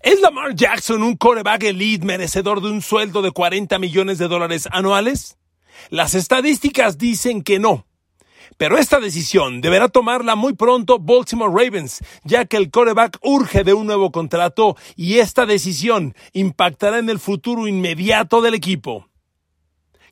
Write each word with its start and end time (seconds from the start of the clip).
¿Es 0.00 0.20
Lamar 0.20 0.54
Jackson 0.54 1.02
un 1.02 1.16
coreback 1.16 1.64
elite 1.64 2.06
merecedor 2.06 2.60
de 2.60 2.70
un 2.70 2.82
sueldo 2.82 3.20
de 3.20 3.32
40 3.32 3.80
millones 3.80 4.18
de 4.18 4.28
dólares 4.28 4.68
anuales? 4.70 5.38
Las 5.90 6.14
estadísticas 6.14 6.98
dicen 6.98 7.42
que 7.42 7.58
no. 7.58 7.84
Pero 8.56 8.78
esta 8.78 9.00
decisión 9.00 9.60
deberá 9.60 9.88
tomarla 9.88 10.36
muy 10.36 10.52
pronto 10.54 11.00
Baltimore 11.00 11.52
Ravens, 11.52 12.00
ya 12.22 12.44
que 12.44 12.56
el 12.56 12.70
coreback 12.70 13.18
urge 13.22 13.64
de 13.64 13.74
un 13.74 13.86
nuevo 13.86 14.12
contrato 14.12 14.76
y 14.94 15.18
esta 15.18 15.46
decisión 15.46 16.14
impactará 16.32 16.98
en 16.98 17.10
el 17.10 17.18
futuro 17.18 17.66
inmediato 17.66 18.40
del 18.40 18.54
equipo. 18.54 19.08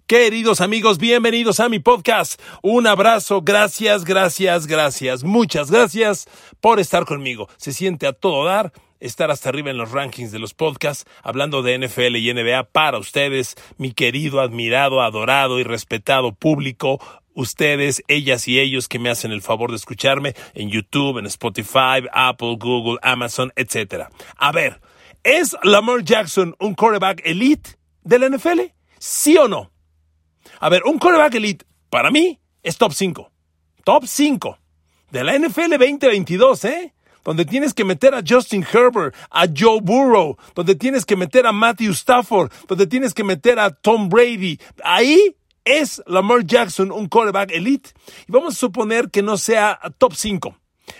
Queridos 0.06 0.60
amigos, 0.60 0.98
bienvenidos 0.98 1.58
a 1.60 1.68
mi 1.68 1.78
podcast. 1.78 2.40
Un 2.62 2.86
abrazo, 2.86 3.42
gracias, 3.42 4.04
gracias, 4.04 4.66
gracias, 4.66 5.24
muchas 5.24 5.70
gracias 5.70 6.28
por 6.60 6.78
estar 6.80 7.04
conmigo. 7.04 7.48
Se 7.56 7.72
siente 7.72 8.06
a 8.06 8.12
todo 8.12 8.44
dar 8.44 8.72
estar 9.00 9.30
hasta 9.30 9.48
arriba 9.48 9.70
en 9.70 9.78
los 9.78 9.92
rankings 9.92 10.32
de 10.32 10.38
los 10.38 10.54
podcasts, 10.54 11.04
hablando 11.22 11.62
de 11.62 11.78
NFL 11.78 12.16
y 12.16 12.32
NBA 12.32 12.64
para 12.64 12.98
ustedes, 12.98 13.56
mi 13.78 13.92
querido, 13.92 14.40
admirado, 14.40 15.02
adorado 15.02 15.58
y 15.58 15.64
respetado 15.64 16.32
público. 16.32 17.00
Ustedes, 17.34 18.02
ellas 18.08 18.48
y 18.48 18.58
ellos 18.58 18.88
que 18.88 18.98
me 18.98 19.10
hacen 19.10 19.30
el 19.30 19.42
favor 19.42 19.70
de 19.70 19.76
escucharme 19.76 20.34
en 20.54 20.70
YouTube, 20.70 21.18
en 21.18 21.26
Spotify, 21.26 22.06
Apple, 22.12 22.56
Google, 22.58 22.98
Amazon, 23.02 23.52
etc. 23.56 24.04
A 24.36 24.52
ver, 24.52 24.80
¿es 25.22 25.54
Lamar 25.62 26.02
Jackson 26.02 26.54
un 26.58 26.74
quarterback 26.74 27.20
elite 27.24 27.70
de 28.04 28.18
la 28.18 28.28
NFL? 28.30 28.60
¿Sí 28.98 29.36
o 29.36 29.48
no? 29.48 29.70
A 30.60 30.68
ver, 30.70 30.82
un 30.84 30.98
quarterback 30.98 31.34
elite, 31.34 31.66
para 31.90 32.10
mí, 32.10 32.40
es 32.62 32.78
top 32.78 32.92
5. 32.92 33.30
Top 33.84 34.04
5. 34.06 34.58
De 35.10 35.22
la 35.22 35.38
NFL 35.38 35.72
2022, 35.78 36.64
¿eh? 36.64 36.94
Donde 37.26 37.44
tienes 37.44 37.74
que 37.74 37.84
meter 37.84 38.14
a 38.14 38.22
Justin 38.24 38.64
Herbert, 38.72 39.12
a 39.32 39.46
Joe 39.52 39.80
Burrow, 39.82 40.36
donde 40.54 40.76
tienes 40.76 41.04
que 41.04 41.16
meter 41.16 41.44
a 41.44 41.50
Matthew 41.50 41.90
Stafford, 41.90 42.52
donde 42.68 42.86
tienes 42.86 43.12
que 43.12 43.24
meter 43.24 43.58
a 43.58 43.70
Tom 43.70 44.08
Brady. 44.08 44.60
Ahí 44.84 45.34
es 45.64 46.00
Lamar 46.06 46.46
Jackson 46.46 46.92
un 46.92 47.08
quarterback 47.08 47.50
elite. 47.50 47.90
Y 48.28 48.32
vamos 48.32 48.54
a 48.54 48.58
suponer 48.58 49.10
que 49.10 49.22
no 49.22 49.38
sea 49.38 49.80
top 49.98 50.14
5. 50.14 50.56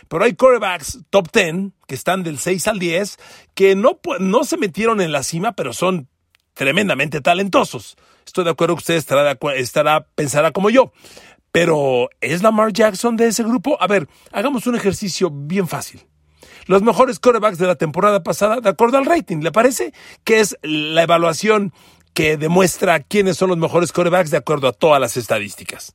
Pero 0.09 0.25
hay 0.25 0.35
quarterbacks 0.35 0.99
top 1.11 1.31
10 1.33 1.73
que 1.87 1.95
están 1.95 2.25
del 2.25 2.41
6 2.41 2.67
al 2.67 2.81
10 2.81 3.19
que 3.55 3.77
no, 3.77 4.01
no 4.19 4.43
se 4.43 4.57
metieron 4.57 5.01
en 5.01 5.13
la 5.13 5.23
cima, 5.23 5.53
pero 5.53 5.73
son 5.73 6.09
tremendamente 6.55 7.21
talentosos. 7.21 7.97
Estoy 8.27 8.43
de 8.43 8.51
acuerdo 8.51 8.75
que 8.75 8.81
usted 8.81 8.95
estará, 8.97 9.39
estará 9.55 10.09
pensará 10.17 10.51
como 10.51 10.71
yo. 10.71 10.91
Pero, 11.53 12.11
¿es 12.21 12.43
Lamar 12.43 12.73
Jackson 12.73 13.17
de 13.17 13.29
ese 13.29 13.45
grupo? 13.45 13.81
A 13.81 13.87
ver, 13.87 14.09
hagamos 14.33 14.67
un 14.67 14.75
ejercicio 14.75 15.31
bien 15.31 15.69
fácil. 15.69 16.03
Los 16.67 16.83
mejores 16.83 17.21
quarterbacks 17.21 17.59
de 17.59 17.67
la 17.67 17.77
temporada 17.77 18.23
pasada, 18.23 18.61
de 18.61 18.69
acuerdo 18.69 18.99
al 18.99 19.07
rating, 19.07 19.39
¿le 19.39 19.53
parece? 19.53 19.93
Que 20.25 20.41
es 20.41 20.59
la 20.63 21.03
evaluación 21.03 21.73
que 22.13 22.37
demuestra 22.37 23.01
quiénes 23.01 23.37
son 23.37 23.51
los 23.51 23.59
mejores 23.59 23.93
quarterbacks 23.93 24.31
de 24.31 24.39
acuerdo 24.39 24.69
a 24.69 24.73
todas 24.73 25.01
las 25.01 25.17
estadísticas. 25.17 25.95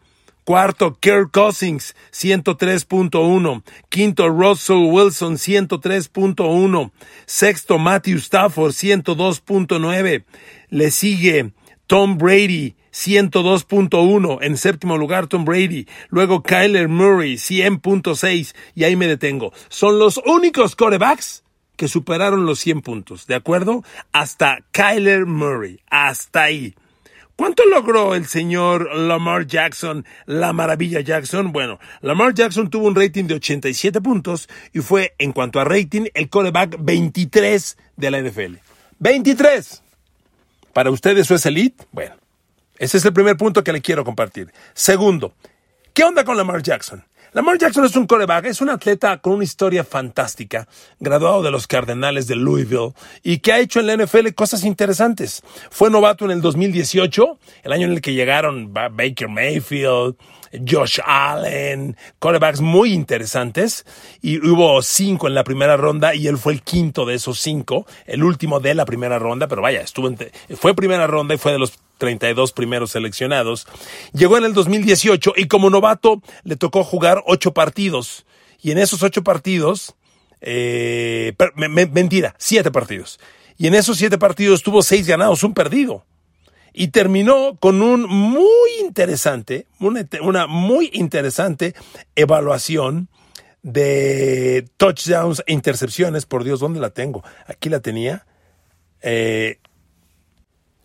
Cuarto, 0.50 0.98
Kirk 0.98 1.30
Cousins, 1.30 1.94
103.1. 2.10 3.62
Quinto, 3.88 4.28
Russell 4.28 4.90
Wilson, 4.90 5.36
103.1. 5.36 6.90
Sexto, 7.24 7.78
Matthew 7.78 8.18
Stafford, 8.18 8.72
102.9. 8.72 10.24
Le 10.70 10.90
sigue 10.90 11.52
Tom 11.86 12.18
Brady, 12.18 12.74
102.1. 12.92 14.38
En 14.42 14.56
séptimo 14.56 14.98
lugar, 14.98 15.28
Tom 15.28 15.44
Brady. 15.44 15.86
Luego 16.08 16.42
Kyler 16.42 16.88
Murray, 16.88 17.34
100.6. 17.34 18.52
Y 18.74 18.82
ahí 18.82 18.96
me 18.96 19.06
detengo. 19.06 19.52
Son 19.68 20.00
los 20.00 20.16
únicos 20.26 20.74
corebacks 20.74 21.44
que 21.76 21.86
superaron 21.86 22.44
los 22.44 22.58
100 22.58 22.82
puntos. 22.82 23.28
¿De 23.28 23.36
acuerdo? 23.36 23.84
Hasta 24.10 24.64
Kyler 24.72 25.26
Murray. 25.26 25.78
Hasta 25.88 26.42
ahí. 26.42 26.74
¿Cuánto 27.40 27.64
logró 27.64 28.14
el 28.14 28.26
señor 28.26 28.94
Lamar 28.94 29.46
Jackson, 29.46 30.04
la 30.26 30.52
maravilla 30.52 31.00
Jackson? 31.00 31.52
Bueno, 31.52 31.78
Lamar 32.02 32.34
Jackson 32.34 32.68
tuvo 32.68 32.86
un 32.86 32.94
rating 32.94 33.24
de 33.24 33.36
87 33.36 33.98
puntos 34.02 34.46
y 34.74 34.80
fue, 34.80 35.14
en 35.16 35.32
cuanto 35.32 35.58
a 35.58 35.64
rating, 35.64 36.04
el 36.12 36.28
coreback 36.28 36.76
23 36.80 37.78
de 37.96 38.10
la 38.10 38.20
NFL. 38.20 38.56
23. 38.98 39.82
¿Para 40.74 40.90
ustedes 40.90 41.20
eso 41.20 41.34
es 41.34 41.46
elite? 41.46 41.82
Bueno, 41.92 42.14
ese 42.76 42.98
es 42.98 43.06
el 43.06 43.14
primer 43.14 43.38
punto 43.38 43.64
que 43.64 43.72
le 43.72 43.80
quiero 43.80 44.04
compartir. 44.04 44.52
Segundo, 44.74 45.32
¿qué 45.94 46.04
onda 46.04 46.24
con 46.24 46.36
Lamar 46.36 46.62
Jackson? 46.62 47.02
Lamar 47.32 47.58
Jackson 47.58 47.84
es 47.84 47.94
un 47.94 48.08
coreback, 48.08 48.46
es 48.46 48.60
un 48.60 48.70
atleta 48.70 49.18
con 49.18 49.34
una 49.34 49.44
historia 49.44 49.84
fantástica, 49.84 50.66
graduado 50.98 51.44
de 51.44 51.52
los 51.52 51.68
Cardenales 51.68 52.26
de 52.26 52.34
Louisville 52.34 52.92
y 53.22 53.38
que 53.38 53.52
ha 53.52 53.60
hecho 53.60 53.78
en 53.78 53.86
la 53.86 53.96
NFL 53.96 54.30
cosas 54.34 54.64
interesantes. 54.64 55.42
Fue 55.70 55.90
novato 55.90 56.24
en 56.24 56.32
el 56.32 56.40
2018, 56.40 57.38
el 57.62 57.72
año 57.72 57.86
en 57.86 57.92
el 57.92 58.00
que 58.00 58.14
llegaron 58.14 58.74
Baker 58.74 59.28
Mayfield, 59.28 60.16
Josh 60.68 60.98
Allen, 61.04 61.96
corebacks 62.18 62.60
muy 62.60 62.92
interesantes 62.92 63.84
y 64.20 64.38
hubo 64.38 64.82
cinco 64.82 65.28
en 65.28 65.34
la 65.34 65.44
primera 65.44 65.76
ronda 65.76 66.14
y 66.14 66.26
él 66.26 66.38
fue 66.38 66.52
el 66.54 66.62
quinto 66.62 67.06
de 67.06 67.14
esos 67.14 67.38
cinco, 67.40 67.86
el 68.06 68.24
último 68.24 68.60
de 68.60 68.74
la 68.74 68.84
primera 68.84 69.18
ronda, 69.18 69.46
pero 69.46 69.62
vaya, 69.62 69.80
estuvo 69.80 70.10
fue 70.56 70.74
primera 70.74 71.06
ronda 71.06 71.34
y 71.34 71.38
fue 71.38 71.52
de 71.52 71.58
los 71.58 71.78
32 71.98 72.52
primeros 72.52 72.90
seleccionados. 72.90 73.68
Llegó 74.12 74.38
en 74.38 74.44
el 74.44 74.54
2018 74.54 75.34
y 75.36 75.46
como 75.46 75.70
novato 75.70 76.20
le 76.42 76.56
tocó 76.56 76.82
jugar 76.82 77.22
ocho 77.26 77.52
partidos. 77.52 78.26
Y 78.60 78.72
en 78.72 78.78
esos 78.78 79.02
ocho 79.02 79.22
partidos, 79.22 79.94
eh, 80.40 81.34
mentira, 81.54 82.34
siete 82.38 82.70
partidos. 82.70 83.20
Y 83.56 83.68
en 83.68 83.74
esos 83.74 83.98
siete 83.98 84.18
partidos 84.18 84.62
tuvo 84.62 84.82
seis 84.82 85.06
ganados, 85.06 85.44
un 85.44 85.54
perdido. 85.54 86.04
Y 86.80 86.88
terminó 86.88 87.58
con 87.60 87.82
un 87.82 88.08
muy 88.08 88.70
interesante, 88.80 89.66
una, 90.22 90.46
muy 90.46 90.88
interesante 90.94 91.74
evaluación 92.16 93.10
de 93.62 94.66
touchdowns 94.78 95.42
e 95.46 95.52
intercepciones. 95.52 96.24
Por 96.24 96.42
Dios, 96.42 96.58
¿dónde 96.58 96.80
la 96.80 96.88
tengo? 96.88 97.22
Aquí 97.46 97.68
la 97.68 97.80
tenía. 97.80 98.24
Eh, 99.02 99.58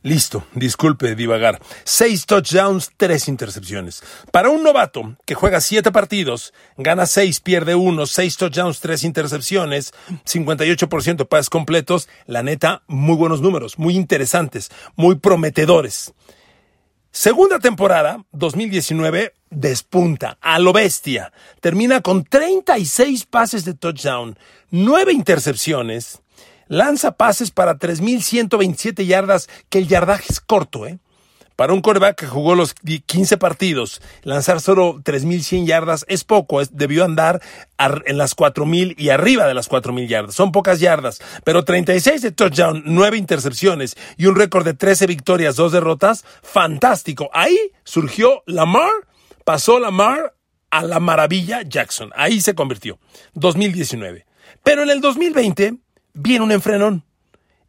Listo, 0.06 0.46
disculpe 0.54 1.16
divagar. 1.16 1.60
Seis 1.84 2.28
touchdowns, 2.28 2.92
tres 2.96 3.28
intercepciones. 3.28 4.04
Para 4.31 4.52
un 4.52 4.62
novato 4.62 5.18
que 5.25 5.34
juega 5.34 5.60
siete 5.62 5.92
partidos, 5.92 6.54
gana 6.78 7.07
seis, 7.07 7.40
pierde 7.40 7.74
uno, 7.74 8.06
seis 8.06 8.38
touchdowns, 8.38 8.81
tres 8.81 9.04
intercepciones, 9.04 9.96
58% 10.25 11.28
pases 11.28 11.50
completos, 11.50 12.07
la 12.28 12.44
neta, 12.44 12.84
muy 12.86 13.16
buenos 13.16 13.42
números, 13.42 13.80
muy 13.80 13.96
interesantes, 13.96 14.69
muy 14.96 15.16
prometedores. 15.16 16.13
Segunda 17.10 17.57
temporada, 17.57 18.24
2019, 18.31 19.34
despunta 19.50 20.38
a 20.40 20.60
lo 20.60 20.72
bestia. 20.72 21.34
Termina 21.62 22.02
con 22.02 22.25
36 22.25 23.25
pases 23.25 23.66
de 23.66 23.74
touchdown, 23.74 24.38
nueve 24.69 25.13
intercepciones, 25.13 26.22
lanza 26.67 27.12
pases 27.12 27.51
para 27.51 27.77
3.127 27.77 29.06
yardas, 29.06 29.50
que 29.69 29.79
el 29.79 29.88
yardaje 29.88 30.25
es 30.29 30.39
corto, 30.39 30.85
¿eh? 30.85 31.00
Para 31.56 31.71
un 31.71 31.79
coreback 31.79 32.17
que 32.19 32.27
jugó 32.27 32.53
los 32.53 32.73
15 32.73 33.38
partidos, 33.38 34.01
lanzar 34.23 34.59
solo 34.59 34.95
3.100 34.95 35.65
yardas 35.65 36.06
es 36.09 36.25
poco, 36.25 36.62
debió 36.65 37.06
andar 37.06 37.41
en 38.06 38.17
las 38.17 38.35
4.000 38.35 38.95
y 38.97 39.09
arriba 39.09 39.47
de 39.47 39.53
las 39.53 39.69
4.000 39.69 40.07
yardas. 40.07 40.35
Son 40.35 40.51
pocas 40.51 40.81
yardas, 40.81 41.21
pero 41.45 41.63
36 41.63 42.21
de 42.21 42.31
touchdown, 42.33 42.83
9 42.85 43.18
intercepciones 43.18 43.95
y 44.18 44.25
un 44.25 44.35
récord 44.35 44.65
de 44.65 44.73
13 44.73 45.07
victorias, 45.07 45.56
2 45.56 45.71
derrotas, 45.71 46.25
fantástico. 46.44 47.29
Ahí 47.31 47.57
surgió 47.85 48.44
Lamar, 48.47 48.91
pasó 49.45 49.79
Lamar 49.79 50.35
a 50.71 50.83
la 50.83 51.00
maravilla 51.00 51.61
Jackson. 51.61 52.11
Ahí 52.18 52.41
se 52.41 52.53
convirtió. 52.53 53.00
2019. 53.33 54.25
Pero 54.61 54.83
en 54.83 54.89
el 54.89 55.00
2020 55.00 55.84
viene 56.15 56.44
un 56.44 56.51
enfrenón. 56.51 57.03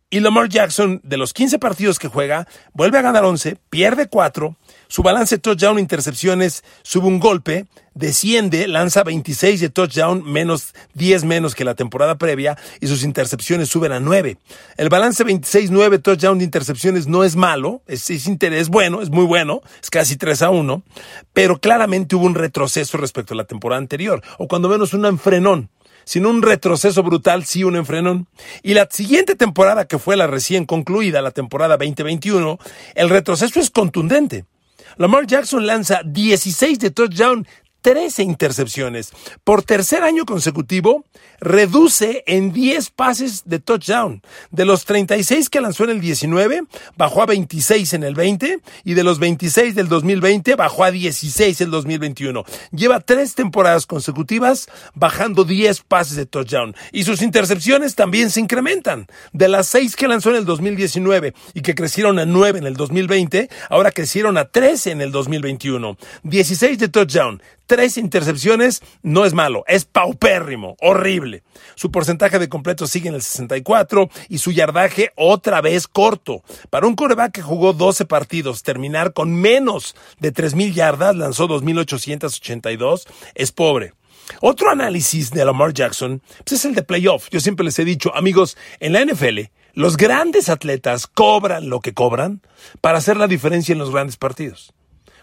Y 0.08 0.20
Lamar 0.20 0.48
Jackson, 0.48 1.00
de 1.02 1.16
los 1.16 1.34
15 1.34 1.58
partidos 1.58 1.98
que 1.98 2.06
juega, 2.06 2.46
vuelve 2.72 2.96
a 2.96 3.02
ganar 3.02 3.24
11, 3.24 3.56
pierde 3.68 4.06
4, 4.06 4.56
su 4.86 5.02
balance 5.02 5.36
touchdown 5.38 5.80
intercepciones 5.80 6.62
sube 6.82 7.08
un 7.08 7.18
golpe, 7.18 7.66
desciende, 7.92 8.68
lanza 8.68 9.02
26 9.02 9.60
de 9.60 9.68
touchdown, 9.68 10.22
menos 10.22 10.74
10 10.94 11.24
menos 11.24 11.56
que 11.56 11.64
la 11.64 11.74
temporada 11.74 12.18
previa, 12.18 12.56
y 12.80 12.86
sus 12.86 13.02
intercepciones 13.02 13.68
suben 13.68 13.90
a 13.90 13.98
9. 13.98 14.36
El 14.76 14.88
balance 14.90 15.24
26-9 15.24 16.00
touchdown 16.00 16.38
de 16.38 16.44
intercepciones 16.44 17.08
no 17.08 17.24
es 17.24 17.34
malo, 17.34 17.82
es, 17.88 18.08
es 18.08 18.68
bueno, 18.68 19.02
es 19.02 19.10
muy 19.10 19.24
bueno, 19.24 19.60
es 19.82 19.90
casi 19.90 20.16
3 20.16 20.42
a 20.42 20.50
1, 20.50 20.84
pero 21.32 21.58
claramente 21.58 22.14
hubo 22.14 22.26
un 22.26 22.36
retroceso 22.36 22.96
respecto 22.96 23.34
a 23.34 23.38
la 23.38 23.44
temporada 23.44 23.80
anterior, 23.80 24.22
o 24.38 24.46
cuando 24.46 24.68
menos 24.68 24.94
un 24.94 25.04
enfrenón 25.04 25.68
sin 26.06 26.24
un 26.24 26.40
retroceso 26.40 27.02
brutal, 27.02 27.44
sí 27.44 27.64
un 27.64 27.76
enfrenón. 27.76 28.28
Y 28.62 28.72
la 28.74 28.88
siguiente 28.90 29.34
temporada, 29.34 29.86
que 29.86 29.98
fue 29.98 30.16
la 30.16 30.28
recién 30.28 30.64
concluida, 30.64 31.20
la 31.20 31.32
temporada 31.32 31.76
2021, 31.76 32.58
el 32.94 33.10
retroceso 33.10 33.60
es 33.60 33.70
contundente. 33.70 34.46
Lamar 34.96 35.26
Jackson 35.26 35.66
lanza 35.66 36.00
16 36.04 36.78
de 36.78 36.90
touchdown, 36.90 37.46
13 37.86 38.24
intercepciones. 38.24 39.12
Por 39.44 39.62
tercer 39.62 40.02
año 40.02 40.24
consecutivo, 40.24 41.04
reduce 41.38 42.24
en 42.26 42.52
10 42.52 42.90
pases 42.90 43.44
de 43.44 43.60
touchdown. 43.60 44.22
De 44.50 44.64
los 44.64 44.84
36 44.86 45.48
que 45.48 45.60
lanzó 45.60 45.84
en 45.84 45.90
el 45.90 46.00
19, 46.00 46.62
bajó 46.96 47.22
a 47.22 47.26
26 47.26 47.92
en 47.92 48.02
el 48.02 48.16
20 48.16 48.58
y 48.82 48.94
de 48.94 49.04
los 49.04 49.20
26 49.20 49.76
del 49.76 49.88
2020 49.88 50.56
bajó 50.56 50.82
a 50.82 50.90
16 50.90 51.60
en 51.60 51.64
el 51.66 51.70
2021. 51.70 52.44
Lleva 52.72 52.98
tres 52.98 53.36
temporadas 53.36 53.86
consecutivas 53.86 54.66
bajando 54.94 55.44
10 55.44 55.82
pases 55.82 56.16
de 56.16 56.26
touchdown 56.26 56.74
y 56.90 57.04
sus 57.04 57.22
intercepciones 57.22 57.94
también 57.94 58.30
se 58.30 58.40
incrementan. 58.40 59.06
De 59.32 59.46
las 59.46 59.68
6 59.68 59.94
que 59.94 60.08
lanzó 60.08 60.30
en 60.30 60.36
el 60.36 60.44
2019 60.44 61.34
y 61.54 61.62
que 61.62 61.76
crecieron 61.76 62.18
a 62.18 62.26
9 62.26 62.58
en 62.58 62.66
el 62.66 62.74
2020, 62.74 63.48
ahora 63.70 63.92
crecieron 63.92 64.38
a 64.38 64.46
13 64.46 64.90
en 64.90 65.02
el 65.02 65.12
2021. 65.12 65.96
16 66.24 66.80
de 66.80 66.88
touchdown, 66.88 67.40
tres 67.66 67.98
intercepciones 67.98 68.82
no 69.02 69.24
es 69.24 69.34
malo, 69.34 69.64
es 69.66 69.84
paupérrimo, 69.84 70.76
horrible. 70.80 71.42
Su 71.74 71.90
porcentaje 71.90 72.38
de 72.38 72.48
completo 72.48 72.86
sigue 72.86 73.08
en 73.08 73.14
el 73.14 73.22
64 73.22 74.08
y 74.28 74.38
su 74.38 74.52
yardaje 74.52 75.10
otra 75.16 75.60
vez 75.60 75.88
corto. 75.88 76.42
Para 76.70 76.86
un 76.86 76.96
coreback 76.96 77.32
que 77.32 77.42
jugó 77.42 77.72
12 77.72 78.06
partidos, 78.06 78.62
terminar 78.62 79.12
con 79.12 79.34
menos 79.34 79.94
de 80.18 80.32
3.000 80.32 80.72
yardas, 80.72 81.16
lanzó 81.16 81.48
2.882, 81.48 83.06
es 83.34 83.52
pobre. 83.52 83.94
Otro 84.40 84.70
análisis 84.70 85.30
de 85.30 85.44
Lamar 85.44 85.72
Jackson 85.72 86.20
pues, 86.44 86.60
es 86.60 86.64
el 86.64 86.74
de 86.74 86.82
playoff. 86.82 87.28
Yo 87.30 87.40
siempre 87.40 87.64
les 87.64 87.78
he 87.78 87.84
dicho, 87.84 88.14
amigos, 88.14 88.56
en 88.80 88.92
la 88.92 89.04
NFL, 89.04 89.40
los 89.74 89.96
grandes 89.96 90.48
atletas 90.48 91.06
cobran 91.06 91.68
lo 91.68 91.80
que 91.80 91.94
cobran 91.94 92.42
para 92.80 92.98
hacer 92.98 93.16
la 93.16 93.28
diferencia 93.28 93.72
en 93.72 93.78
los 93.78 93.90
grandes 93.90 94.16
partidos. 94.16 94.72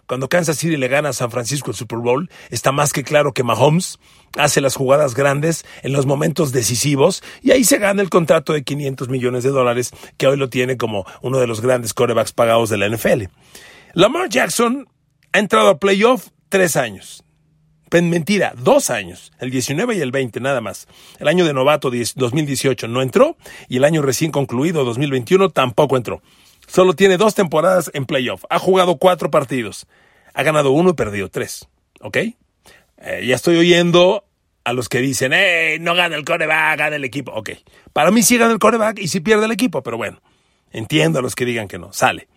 Cuando 0.07 0.27
Kansas 0.27 0.57
City 0.57 0.77
le 0.77 0.87
gana 0.87 1.09
a 1.09 1.13
San 1.13 1.31
Francisco 1.31 1.71
el 1.71 1.77
Super 1.77 1.99
Bowl, 1.99 2.29
está 2.49 2.71
más 2.71 2.91
que 2.91 3.03
claro 3.03 3.33
que 3.33 3.43
Mahomes 3.43 3.99
hace 4.37 4.61
las 4.61 4.75
jugadas 4.75 5.15
grandes 5.15 5.65
en 5.81 5.93
los 5.93 6.05
momentos 6.05 6.51
decisivos 6.51 7.23
y 7.41 7.51
ahí 7.51 7.63
se 7.63 7.77
gana 7.77 8.01
el 8.01 8.09
contrato 8.09 8.53
de 8.53 8.63
500 8.63 9.09
millones 9.09 9.43
de 9.43 9.51
dólares 9.51 9.91
que 10.17 10.27
hoy 10.27 10.37
lo 10.37 10.49
tiene 10.49 10.77
como 10.77 11.05
uno 11.21 11.39
de 11.39 11.47
los 11.47 11.61
grandes 11.61 11.93
corebacks 11.93 12.33
pagados 12.33 12.69
de 12.69 12.77
la 12.77 12.89
NFL. 12.89 13.23
Lamar 13.93 14.27
Jackson 14.29 14.87
ha 15.31 15.39
entrado 15.39 15.69
a 15.69 15.79
playoff 15.79 16.29
tres 16.49 16.75
años. 16.75 17.23
Mentira, 18.01 18.55
dos 18.57 18.89
años, 18.89 19.31
el 19.39 19.51
19 19.51 19.95
y 19.95 20.01
el 20.01 20.11
20 20.11 20.39
nada 20.39 20.61
más. 20.61 20.87
El 21.19 21.27
año 21.27 21.45
de 21.45 21.53
novato 21.53 21.91
2018 21.91 22.87
no 22.87 23.03
entró 23.03 23.37
y 23.69 23.77
el 23.77 23.83
año 23.83 24.01
recién 24.01 24.31
concluido 24.31 24.83
2021 24.83 25.49
tampoco 25.51 25.95
entró. 25.95 26.23
Solo 26.67 26.93
tiene 26.93 27.17
dos 27.17 27.35
temporadas 27.35 27.91
en 27.93 28.05
playoff. 28.05 28.43
Ha 28.49 28.59
jugado 28.59 28.97
cuatro 28.97 29.29
partidos. 29.29 29.87
Ha 30.33 30.43
ganado 30.43 30.71
uno 30.71 30.91
y 30.91 30.93
perdido 30.93 31.29
tres. 31.29 31.67
¿Ok? 32.01 32.17
Eh, 32.17 33.25
ya 33.25 33.35
estoy 33.35 33.57
oyendo 33.57 34.25
a 34.63 34.73
los 34.73 34.89
que 34.89 34.99
dicen, 34.99 35.33
¡eh! 35.33 35.77
No 35.79 35.93
gana 35.93 36.15
el 36.15 36.25
coreback, 36.25 36.79
gana 36.79 36.95
el 36.95 37.03
equipo. 37.03 37.31
Ok. 37.33 37.51
Para 37.91 38.11
mí 38.11 38.23
sí 38.23 38.37
gana 38.37 38.53
el 38.53 38.59
coreback 38.59 38.99
y 38.99 39.07
sí 39.07 39.19
pierde 39.19 39.45
el 39.45 39.51
equipo, 39.51 39.83
pero 39.83 39.97
bueno. 39.97 40.21
Entiendo 40.71 41.19
a 41.19 41.21
los 41.21 41.35
que 41.35 41.45
digan 41.45 41.67
que 41.67 41.77
no. 41.77 41.93
Sale. 41.93 42.27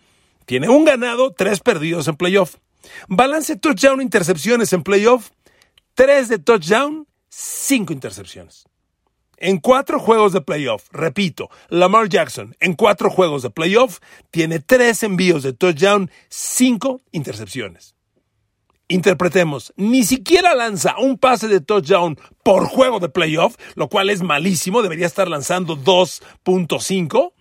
Tiene 0.44 0.69
un 0.69 0.84
ganado, 0.84 1.32
tres 1.32 1.61
perdidos 1.61 2.08
en 2.08 2.17
playoff. 2.17 2.56
Balance 3.08 3.56
touchdown, 3.56 4.02
intercepciones 4.02 4.73
en 4.73 4.82
playoff. 4.82 5.31
Tres 5.94 6.28
de 6.28 6.38
touchdown, 6.38 7.06
cinco 7.28 7.93
intercepciones. 7.93 8.67
En 9.38 9.58
cuatro 9.58 10.00
juegos 10.00 10.32
de 10.32 10.40
playoff, 10.40 10.88
repito, 10.92 11.50
Lamar 11.68 12.08
Jackson 12.08 12.56
en 12.58 12.72
cuatro 12.72 13.10
juegos 13.10 13.42
de 13.42 13.50
playoff 13.50 13.98
tiene 14.30 14.60
tres 14.60 15.02
envíos 15.02 15.42
de 15.42 15.52
touchdown, 15.52 16.10
cinco 16.30 17.02
intercepciones. 17.12 17.94
Interpretemos, 18.88 19.74
ni 19.76 20.04
siquiera 20.04 20.54
lanza 20.54 20.96
un 20.98 21.18
pase 21.18 21.48
de 21.48 21.60
touchdown 21.60 22.18
por 22.42 22.66
juego 22.66 22.98
de 22.98 23.10
playoff, 23.10 23.56
lo 23.74 23.88
cual 23.88 24.08
es 24.08 24.22
malísimo, 24.22 24.80
debería 24.80 25.06
estar 25.06 25.28
lanzando 25.28 25.76
2.5. 25.76 27.32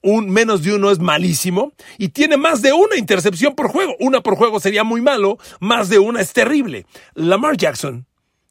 Un 0.00 0.30
menos 0.30 0.62
de 0.62 0.74
uno 0.74 0.90
es 0.90 0.98
malísimo 0.98 1.72
y 1.98 2.08
tiene 2.08 2.36
más 2.36 2.62
de 2.62 2.72
una 2.72 2.96
intercepción 2.96 3.54
por 3.54 3.68
juego. 3.68 3.96
Una 4.00 4.22
por 4.22 4.36
juego 4.36 4.60
sería 4.60 4.84
muy 4.84 5.00
malo, 5.02 5.38
más 5.60 5.88
de 5.88 5.98
una 5.98 6.20
es 6.22 6.32
terrible. 6.32 6.86
Lamar 7.14 7.56
Jackson 7.56 8.06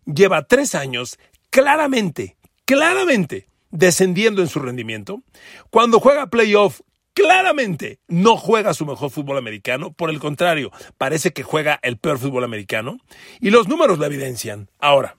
lleva 0.05 0.45
tres 0.45 0.75
años 0.75 1.17
claramente 1.49 2.35
claramente 2.65 3.47
descendiendo 3.71 4.41
en 4.41 4.47
su 4.47 4.59
rendimiento. 4.59 5.23
Cuando 5.69 5.99
juega 5.99 6.27
playoff, 6.27 6.81
claramente 7.13 7.99
no 8.07 8.37
juega 8.37 8.73
su 8.73 8.85
mejor 8.85 9.09
fútbol 9.09 9.37
americano. 9.37 9.93
Por 9.93 10.09
el 10.09 10.19
contrario, 10.19 10.71
parece 10.97 11.33
que 11.33 11.43
juega 11.43 11.79
el 11.81 11.97
peor 11.97 12.19
fútbol 12.19 12.43
americano. 12.43 12.99
Y 13.39 13.49
los 13.49 13.67
números 13.67 13.99
lo 13.99 14.05
evidencian. 14.05 14.69
Ahora, 14.79 15.17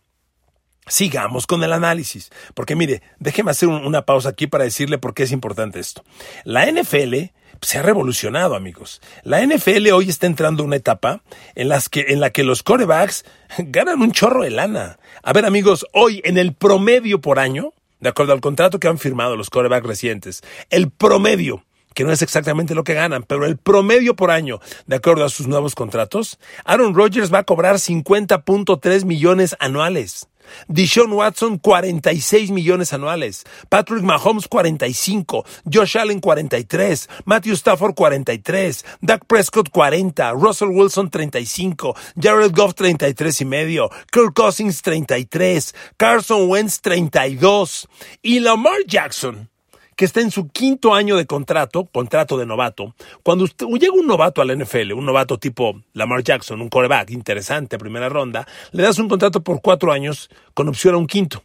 Sigamos 0.86 1.46
con 1.46 1.64
el 1.64 1.72
análisis, 1.72 2.30
porque 2.52 2.76
mire, 2.76 3.00
déjeme 3.18 3.50
hacer 3.50 3.70
una 3.70 4.04
pausa 4.04 4.28
aquí 4.28 4.46
para 4.46 4.64
decirle 4.64 4.98
por 4.98 5.14
qué 5.14 5.22
es 5.22 5.32
importante 5.32 5.80
esto. 5.80 6.04
La 6.44 6.70
NFL 6.70 7.32
se 7.64 7.78
ha 7.78 7.82
revolucionado, 7.82 8.54
amigos. 8.54 9.00
La 9.22 9.44
NFL 9.44 9.90
hoy 9.92 10.08
está 10.08 10.26
entrando 10.26 10.62
a 10.62 10.66
una 10.66 10.76
etapa 10.76 11.22
en, 11.54 11.68
las 11.68 11.88
que, 11.88 12.06
en 12.08 12.20
la 12.20 12.30
que 12.30 12.44
los 12.44 12.62
corebacks 12.62 13.24
ganan 13.58 14.00
un 14.00 14.12
chorro 14.12 14.42
de 14.42 14.50
lana. 14.50 14.98
A 15.22 15.32
ver, 15.32 15.44
amigos, 15.44 15.86
hoy 15.92 16.20
en 16.24 16.38
el 16.38 16.52
promedio 16.52 17.20
por 17.20 17.38
año, 17.38 17.72
de 18.00 18.10
acuerdo 18.10 18.32
al 18.32 18.40
contrato 18.40 18.78
que 18.78 18.88
han 18.88 18.98
firmado 18.98 19.36
los 19.36 19.50
corebacks 19.50 19.86
recientes, 19.86 20.42
el 20.70 20.90
promedio 20.90 21.64
que 21.94 22.04
no 22.04 22.12
es 22.12 22.22
exactamente 22.22 22.74
lo 22.74 22.84
que 22.84 22.94
ganan, 22.94 23.22
pero 23.22 23.46
el 23.46 23.56
promedio 23.56 24.16
por 24.16 24.30
año, 24.32 24.60
de 24.86 24.96
acuerdo 24.96 25.24
a 25.24 25.28
sus 25.28 25.46
nuevos 25.46 25.76
contratos, 25.76 26.40
Aaron 26.64 26.94
Rodgers 26.94 27.32
va 27.32 27.38
a 27.38 27.44
cobrar 27.44 27.76
50.3 27.76 29.04
millones 29.04 29.56
anuales. 29.60 30.26
Dishon 30.68 31.12
Watson 31.12 31.58
46 31.58 32.50
millones 32.50 32.92
anuales, 32.92 33.44
Patrick 33.68 34.02
Mahomes 34.02 34.48
45, 34.48 35.44
Josh 35.64 35.96
Allen 35.96 36.20
43, 36.20 37.08
Matthew 37.24 37.56
Stafford 37.56 37.94
43, 37.94 38.84
Doug 39.02 39.26
Prescott 39.26 39.70
40, 39.72 40.34
Russell 40.34 40.70
Wilson 40.70 41.10
35, 41.10 41.94
Jared 42.16 42.52
Goff 42.54 42.74
33 42.74 43.40
y 43.40 43.44
medio, 43.44 43.90
Kirk 44.10 44.34
Cousins 44.34 44.82
33, 44.82 45.74
Carson 45.96 46.48
Wentz 46.48 46.80
32 46.80 47.88
y 48.22 48.40
Lamar 48.40 48.84
Jackson 48.86 49.48
que 49.96 50.04
está 50.04 50.20
en 50.20 50.30
su 50.30 50.48
quinto 50.48 50.94
año 50.94 51.16
de 51.16 51.26
contrato, 51.26 51.86
contrato 51.86 52.36
de 52.36 52.46
novato, 52.46 52.94
cuando 53.22 53.44
usted, 53.44 53.66
llega 53.66 53.92
un 53.92 54.06
novato 54.06 54.42
a 54.42 54.44
la 54.44 54.54
NFL, 54.54 54.92
un 54.92 55.06
novato 55.06 55.38
tipo 55.38 55.80
Lamar 55.92 56.22
Jackson, 56.22 56.60
un 56.60 56.68
coreback 56.68 57.10
interesante, 57.10 57.78
primera 57.78 58.08
ronda, 58.08 58.46
le 58.72 58.82
das 58.82 58.98
un 58.98 59.08
contrato 59.08 59.42
por 59.42 59.60
cuatro 59.60 59.92
años 59.92 60.30
con 60.54 60.68
opción 60.68 60.94
a 60.94 60.98
un 60.98 61.06
quinto. 61.06 61.42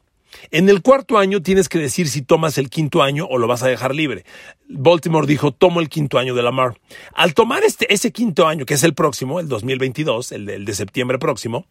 En 0.52 0.70
el 0.70 0.82
cuarto 0.82 1.18
año 1.18 1.42
tienes 1.42 1.70
que 1.70 1.80
decir 1.80 2.08
si 2.08 2.22
tomas 2.22 2.58
el 2.58 2.70
quinto 2.70 3.02
año 3.02 3.26
o 3.30 3.38
lo 3.38 3.48
vas 3.48 3.64
a 3.64 3.68
dejar 3.68 3.96
libre. 3.96 4.26
Baltimore 4.68 5.28
dijo, 5.28 5.52
tomo 5.52 5.80
el 5.80 5.90
quinto 5.90 6.20
año 6.20 6.36
de 6.36 6.44
Lamar. 6.44 6.80
Al 7.14 7.34
tomar 7.34 7.64
este, 7.64 7.92
ese 7.94 8.12
quinto 8.12 8.48
año, 8.48 8.66
que 8.66 8.76
es 8.76 8.84
el 8.84 8.94
próximo, 8.94 9.40
el 9.40 9.48
2022, 9.48 10.32
el 10.32 10.66
de, 10.66 10.74
septiembre 10.74 11.18
próximo, 11.18 11.66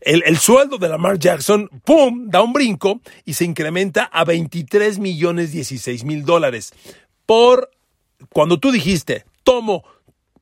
el, 0.00 0.22
el, 0.26 0.38
sueldo 0.38 0.78
de 0.78 0.88
Lamar 0.88 1.18
Jackson, 1.18 1.68
¡pum!, 1.84 2.28
da 2.28 2.42
un 2.42 2.52
brinco 2.52 3.00
y 3.24 3.34
se 3.34 3.44
incrementa 3.44 4.04
a 4.04 4.24
23 4.24 4.98
millones 4.98 5.52
16 5.52 6.04
mil 6.04 6.24
dólares. 6.24 6.72
Por, 7.26 7.70
cuando 8.30 8.58
tú 8.58 8.72
dijiste, 8.72 9.24
tomo 9.44 9.84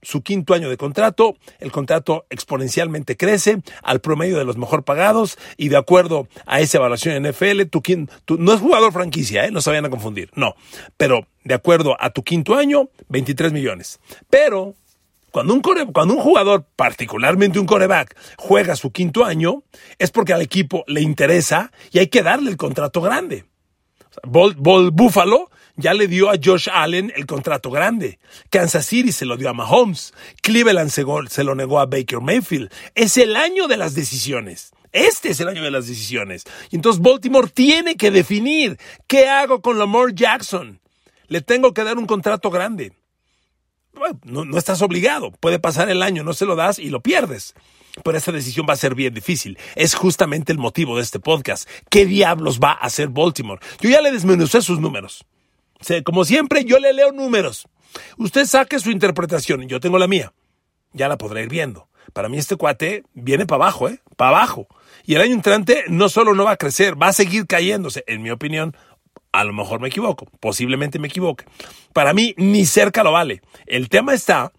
su 0.03 0.23
quinto 0.23 0.55
año 0.55 0.69
de 0.69 0.77
contrato, 0.77 1.37
el 1.61 1.73
contrato 1.73 2.27
exponencialmente 2.31 3.17
crece 3.17 3.63
al 3.83 4.01
promedio 4.01 4.39
de 4.39 4.45
los 4.45 4.57
mejor 4.57 4.85
pagados 4.85 5.39
y 5.57 5.69
de 5.69 5.77
acuerdo 5.77 6.29
a 6.47 6.61
esa 6.61 6.79
evaluación 6.79 7.15
en 7.15 7.31
NFL, 7.31 7.63
no 8.39 8.53
es 8.53 8.61
jugador 8.61 8.93
franquicia, 8.93 9.45
¿eh? 9.45 9.51
no 9.51 9.61
se 9.61 9.71
vayan 9.71 9.87
a 9.87 9.91
confundir, 9.91 10.31
no, 10.35 10.55
pero 10.97 11.27
de 11.45 11.55
acuerdo 11.55 11.97
a 11.99 12.11
tu 12.11 12.23
quinto 12.23 12.55
año, 12.55 12.91
23 13.09 13.53
millones. 13.53 14.01
Pero 14.29 14.75
cuando 15.31 15.55
un, 15.55 15.63
cuando 15.93 16.15
un 16.15 16.21
jugador, 16.21 16.67
particularmente 16.77 17.59
un 17.59 17.67
coreback, 17.67 18.17
juega 18.37 18.77
su 18.77 18.93
quinto 18.93 19.25
año, 19.25 19.63
es 19.99 20.11
porque 20.11 20.33
al 20.33 20.43
equipo 20.43 20.85
le 20.87 21.01
interesa 21.01 21.71
y 21.91 21.99
hay 21.99 22.09
que 22.09 22.23
darle 22.23 22.51
el 22.51 22.57
contrato 22.57 23.01
grande. 23.01 23.45
Bol 24.25 24.55
Buffalo 24.91 25.51
ya 25.79 25.95
le 25.95 26.09
dio 26.09 26.29
a 26.29 26.35
Josh 26.43 26.69
Allen 26.71 27.13
el 27.15 27.25
contrato 27.25 27.71
grande. 27.71 28.19
Kansas 28.51 28.85
City 28.85 29.13
se 29.13 29.25
lo 29.25 29.37
dio 29.37 29.49
a 29.49 29.55
Mahomes. 29.55 30.13
Cleveland 30.43 30.91
se, 30.91 31.45
lo 31.45 31.55
negó 31.55 31.79
a 31.79 31.87
Baker 31.87 32.21
Mayfield. 32.21 32.71
Es 32.97 33.17
el 33.17 33.37
año 33.37 33.69
de 33.69 33.77
las 33.77 33.95
decisiones. 33.95 34.73
Este 34.91 35.31
es 35.31 35.39
el 35.39 35.47
año 35.49 35.63
de 35.63 35.71
las 35.71 35.87
decisiones. 35.87 36.45
Y 36.71 36.77
entonces 36.77 37.01
Baltimore 37.01 37.49
tiene 37.49 37.97
que 37.97 38.11
definir 38.11 38.77
qué 39.07 39.29
hago 39.29 39.63
con 39.63 39.79
Lamar 39.79 40.13
Jackson. 40.13 40.81
Le 41.29 41.43
tengo 41.43 41.73
que 41.73 41.85
dar 41.85 41.97
un 41.97 42.07
contrato 42.07 42.51
grande. 42.51 42.93
no, 44.25 44.45
no, 44.45 44.59
estás 44.59 44.83
obligado. 44.83 45.31
Puede 45.31 45.61
pasar 45.61 45.89
el 45.91 46.03
año, 46.03 46.25
no 46.25 46.33
se 46.33 46.47
lo 46.47 46.57
das 46.57 46.81
y 46.81 46.91
lo 46.91 47.03
pierdes. 47.03 47.55
Pero 48.03 48.19
esa 48.19 48.33
decisión 48.33 48.67
va 48.69 48.73
a 48.73 48.77
ser 48.77 48.97
bien 48.97 49.15
difícil. 49.15 49.59
Es 49.77 49.95
justamente 49.95 50.51
el 50.51 50.59
motivo 50.59 50.97
de 50.97 51.03
este 51.03 51.21
podcast. 51.21 51.69
¿Qué 51.89 52.05
diablos 52.05 52.59
va 52.59 52.73
a 52.73 52.87
hacer 52.87 53.09
Baltimore? 53.09 53.61
Yo 53.81 53.91
ya 53.91 54.01
le 54.01 54.11
desmenucé 54.11 54.61
sus 54.61 54.81
números 54.81 55.25
como 56.05 56.25
siempre, 56.25 56.65
yo 56.65 56.79
le 56.79 56.93
leo 56.93 57.13
números. 57.13 57.67
Usted 58.17 58.47
saque 58.47 58.79
su 58.79 58.91
interpretación, 58.91 59.69
yo 59.69 59.81
tengo 59.81 59.99
la 59.99 60.09
mía. 60.09 60.33
Ya 60.93 61.09
la 61.09 61.19
podrá 61.19 61.43
ir 61.43 61.49
viendo. 61.49 61.89
Para 62.13 62.29
mí 62.29 62.39
este 62.39 62.57
cuate 62.57 63.05
viene 63.15 63.47
para 63.47 63.65
abajo, 63.65 63.89
¿eh? 63.89 64.01
Para 64.17 64.31
abajo. 64.31 64.67
Y 65.05 65.15
el 65.15 65.21
año 65.21 65.35
entrante 65.35 65.85
no 65.89 66.09
solo 66.09 66.35
no 66.35 66.45
va 66.45 66.53
a 66.53 66.57
crecer, 66.57 67.01
va 67.01 67.09
a 67.09 67.13
seguir 67.13 67.47
cayéndose. 67.47 68.05
En 68.07 68.23
mi 68.23 68.31
opinión, 68.31 68.75
a 69.33 69.45
lo 69.45 69.53
mejor 69.53 69.81
me 69.81 69.89
equivoco, 69.89 70.27
posiblemente 70.41 70.99
me 70.99 71.09
equivoque. 71.09 71.45
Para 71.93 72.15
mí 72.15 72.35
ni 72.37 72.67
cerca 72.67 73.03
lo 73.03 73.13
vale. 73.13 73.43
El 73.67 73.89
tema 73.89 74.15
está 74.15 74.53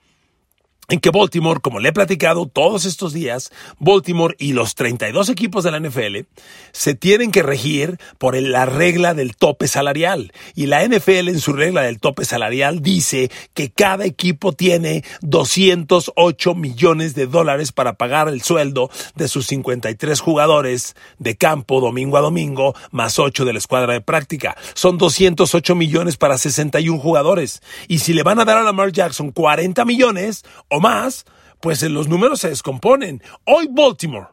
en 0.90 1.00
que 1.00 1.12
Baltimore, 1.12 1.60
como 1.62 1.80
le 1.80 1.90
he 1.90 1.94
platicado 1.94 2.48
todos 2.48 2.86
estos 2.86 3.14
días, 3.14 3.52
Baltimore 3.80 4.36
y 4.40 4.54
los 4.54 4.76
32 4.76 5.30
equipos 5.30 5.64
de 5.64 5.72
la 5.72 5.80
NFL 5.80 6.28
se 6.72 6.96
tienen 6.96 7.32
que 7.32 7.44
regir 7.44 8.00
por 8.18 8.36
la 8.36 8.66
regla 8.66 9.14
del 9.14 9.36
tope 9.36 9.68
salarial. 9.68 10.34
Y 10.56 10.66
la 10.66 10.86
NFL 10.86 11.30
en 11.30 11.40
su 11.40 11.54
regla 11.54 11.84
del 11.84 12.00
tope 12.00 12.26
salarial 12.26 12.82
dice 12.82 13.32
que 13.54 13.72
cada 13.72 14.06
equipo 14.06 14.54
tiene 14.54 15.04
208 15.22 16.56
millones 16.56 17.16
de 17.16 17.28
dólares 17.28 17.72
para 17.72 17.94
pagar 17.94 18.28
el 18.28 18.42
sueldo 18.42 18.90
de 19.16 19.28
sus 19.28 19.48
53 19.48 20.20
jugadores 20.20 20.96
de 21.20 21.36
campo 21.36 21.82
domingo 21.82 22.18
a 22.18 22.22
domingo, 22.22 22.76
más 22.92 23.20
8 23.20 23.46
de 23.46 23.54
la 23.54 23.60
escuadra 23.60 23.94
de 23.94 24.02
práctica. 24.02 24.58
Son 24.74 24.98
208 24.98 25.76
millones 25.76 26.18
para 26.18 26.38
61 26.38 27.00
jugadores. 27.00 27.62
Y 27.88 28.00
si 28.00 28.14
le 28.14 28.24
van 28.24 28.40
a 28.40 28.46
dar 28.46 28.58
a 28.58 28.64
Lamar 28.64 28.92
Jackson 28.92 29.32
40 29.32 29.86
millones, 29.86 30.44
más, 30.80 31.26
pues 31.60 31.82
los 31.84 32.08
números 32.08 32.40
se 32.42 32.50
descomponen. 32.50 33.22
Hoy 33.46 33.68
Baltimore, 33.70 34.28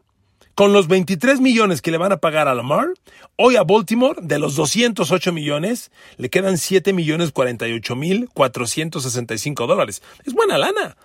con 0.55 0.73
los 0.73 0.87
23 0.87 1.39
millones 1.39 1.81
que 1.81 1.91
le 1.91 1.97
van 1.97 2.11
a 2.11 2.17
pagar 2.17 2.47
a 2.47 2.55
Lamar, 2.55 2.87
hoy 3.35 3.57
a 3.57 3.63
Baltimore, 3.63 4.19
de 4.21 4.39
los 4.39 4.55
208 4.55 5.31
millones, 5.33 5.91
le 6.17 6.29
quedan 6.29 6.57
7 6.57 6.93
millones 6.93 7.31
48 7.31 7.95
mil 7.95 8.29
465 8.33 9.67
dólares. 9.67 10.01
Es 10.25 10.33
buena 10.33 10.57
lana. 10.57 10.97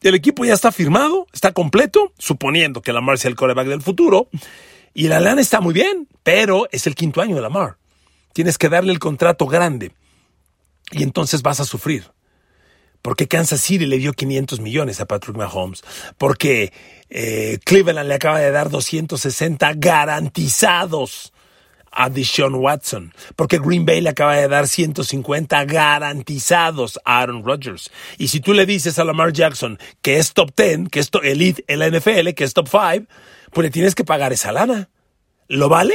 El 0.00 0.14
equipo 0.14 0.44
ya 0.44 0.54
está 0.54 0.70
firmado, 0.70 1.26
está 1.32 1.52
completo, 1.52 2.12
suponiendo 2.18 2.82
que 2.82 2.92
Lamar 2.92 3.18
sea 3.18 3.30
el 3.30 3.36
coreback 3.36 3.68
del 3.68 3.82
futuro. 3.82 4.28
Y 4.94 5.08
la 5.08 5.20
lana 5.20 5.40
está 5.40 5.60
muy 5.60 5.74
bien, 5.74 6.08
pero 6.22 6.68
es 6.70 6.86
el 6.86 6.94
quinto 6.94 7.20
año 7.20 7.36
de 7.36 7.42
Lamar. 7.42 7.78
Tienes 8.32 8.58
que 8.58 8.68
darle 8.68 8.92
el 8.92 8.98
contrato 8.98 9.46
grande. 9.46 9.92
Y 10.90 11.02
entonces 11.02 11.42
vas 11.42 11.60
a 11.60 11.64
sufrir 11.64 12.10
porque 13.02 13.28
Kansas 13.28 13.60
City 13.60 13.86
le 13.86 13.98
dio 13.98 14.12
500 14.12 14.60
millones 14.60 15.00
a 15.00 15.06
Patrick 15.06 15.36
Mahomes, 15.36 15.82
porque 16.16 16.72
eh, 17.10 17.58
Cleveland 17.64 18.08
le 18.08 18.14
acaba 18.14 18.38
de 18.38 18.50
dar 18.50 18.70
260 18.70 19.74
garantizados 19.74 21.32
a 21.90 22.10
Deshaun 22.10 22.54
Watson, 22.54 23.12
porque 23.34 23.58
Green 23.58 23.84
Bay 23.84 24.00
le 24.00 24.10
acaba 24.10 24.36
de 24.36 24.48
dar 24.48 24.68
150 24.68 25.64
garantizados 25.64 27.00
a 27.04 27.20
Aaron 27.20 27.44
Rodgers. 27.44 27.90
Y 28.18 28.28
si 28.28 28.40
tú 28.40 28.54
le 28.54 28.66
dices 28.66 28.98
a 28.98 29.04
Lamar 29.04 29.32
Jackson 29.32 29.78
que 30.02 30.18
es 30.18 30.32
top 30.32 30.52
10, 30.56 30.90
que 30.90 31.00
es 31.00 31.10
elite 31.22 31.64
en 31.66 31.78
la 31.80 31.88
NFL, 31.88 32.30
que 32.30 32.44
es 32.44 32.54
top 32.54 32.68
5, 32.68 33.06
pues 33.50 33.64
le 33.64 33.70
tienes 33.70 33.94
que 33.94 34.04
pagar 34.04 34.32
esa 34.32 34.52
lana. 34.52 34.90
¿Lo 35.48 35.68
vale? 35.68 35.94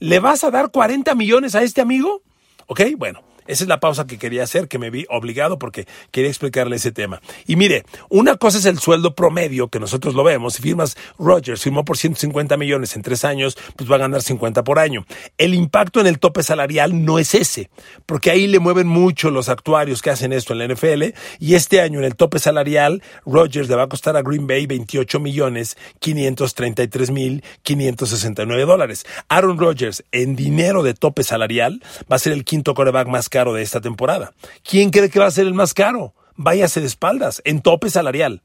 ¿Le 0.00 0.18
vas 0.18 0.44
a 0.44 0.50
dar 0.50 0.70
40 0.70 1.14
millones 1.14 1.54
a 1.54 1.62
este 1.62 1.80
amigo? 1.80 2.22
Ok, 2.66 2.82
bueno, 2.96 3.22
esa 3.48 3.64
es 3.64 3.68
la 3.68 3.80
pausa 3.80 4.06
que 4.06 4.18
quería 4.18 4.44
hacer, 4.44 4.68
que 4.68 4.78
me 4.78 4.90
vi 4.90 5.06
obligado 5.08 5.58
porque 5.58 5.86
quería 6.10 6.28
explicarle 6.28 6.76
ese 6.76 6.92
tema. 6.92 7.20
Y 7.46 7.56
mire, 7.56 7.84
una 8.10 8.36
cosa 8.36 8.58
es 8.58 8.66
el 8.66 8.78
sueldo 8.78 9.14
promedio, 9.14 9.68
que 9.68 9.80
nosotros 9.80 10.14
lo 10.14 10.22
vemos. 10.22 10.54
Si 10.54 10.62
firmas 10.62 10.96
Rogers, 11.18 11.62
firmó 11.62 11.84
por 11.84 11.96
150 11.96 12.56
millones 12.58 12.94
en 12.94 13.02
tres 13.02 13.24
años, 13.24 13.56
pues 13.74 13.90
va 13.90 13.96
a 13.96 14.00
ganar 14.00 14.22
50 14.22 14.62
por 14.64 14.78
año. 14.78 15.06
El 15.38 15.54
impacto 15.54 16.00
en 16.00 16.06
el 16.06 16.18
tope 16.18 16.42
salarial 16.42 17.04
no 17.04 17.18
es 17.18 17.34
ese, 17.34 17.70
porque 18.04 18.30
ahí 18.30 18.46
le 18.46 18.58
mueven 18.58 18.86
mucho 18.86 19.30
los 19.30 19.48
actuarios 19.48 20.02
que 20.02 20.10
hacen 20.10 20.32
esto 20.32 20.52
en 20.52 20.58
la 20.58 20.68
NFL. 20.68 21.14
Y 21.38 21.54
este 21.54 21.80
año 21.80 21.98
en 22.00 22.04
el 22.04 22.16
tope 22.16 22.38
salarial, 22.38 23.02
Rogers 23.24 23.68
le 23.70 23.76
va 23.76 23.84
a 23.84 23.88
costar 23.88 24.16
a 24.16 24.22
Green 24.22 24.46
Bay 24.46 24.66
28 24.66 25.20
millones 25.20 25.78
533 26.00 27.10
mil 27.10 27.42
569 27.62 28.64
dólares. 28.66 29.06
Aaron 29.28 29.58
Rodgers 29.58 30.04
en 30.12 30.36
dinero 30.36 30.82
de 30.82 30.92
tope 30.92 31.24
salarial 31.24 31.82
va 32.10 32.16
a 32.16 32.18
ser 32.18 32.34
el 32.34 32.44
quinto 32.44 32.74
coreback 32.74 33.08
más 33.08 33.30
caro 33.38 33.54
de 33.54 33.62
esta 33.62 33.80
temporada. 33.80 34.32
¿Quién 34.68 34.90
cree 34.90 35.10
que 35.10 35.20
va 35.20 35.26
a 35.26 35.30
ser 35.30 35.46
el 35.46 35.54
más 35.54 35.72
caro? 35.72 36.12
Váyase 36.34 36.80
de 36.80 36.88
espaldas, 36.88 37.40
en 37.44 37.62
tope 37.62 37.88
salarial. 37.88 38.42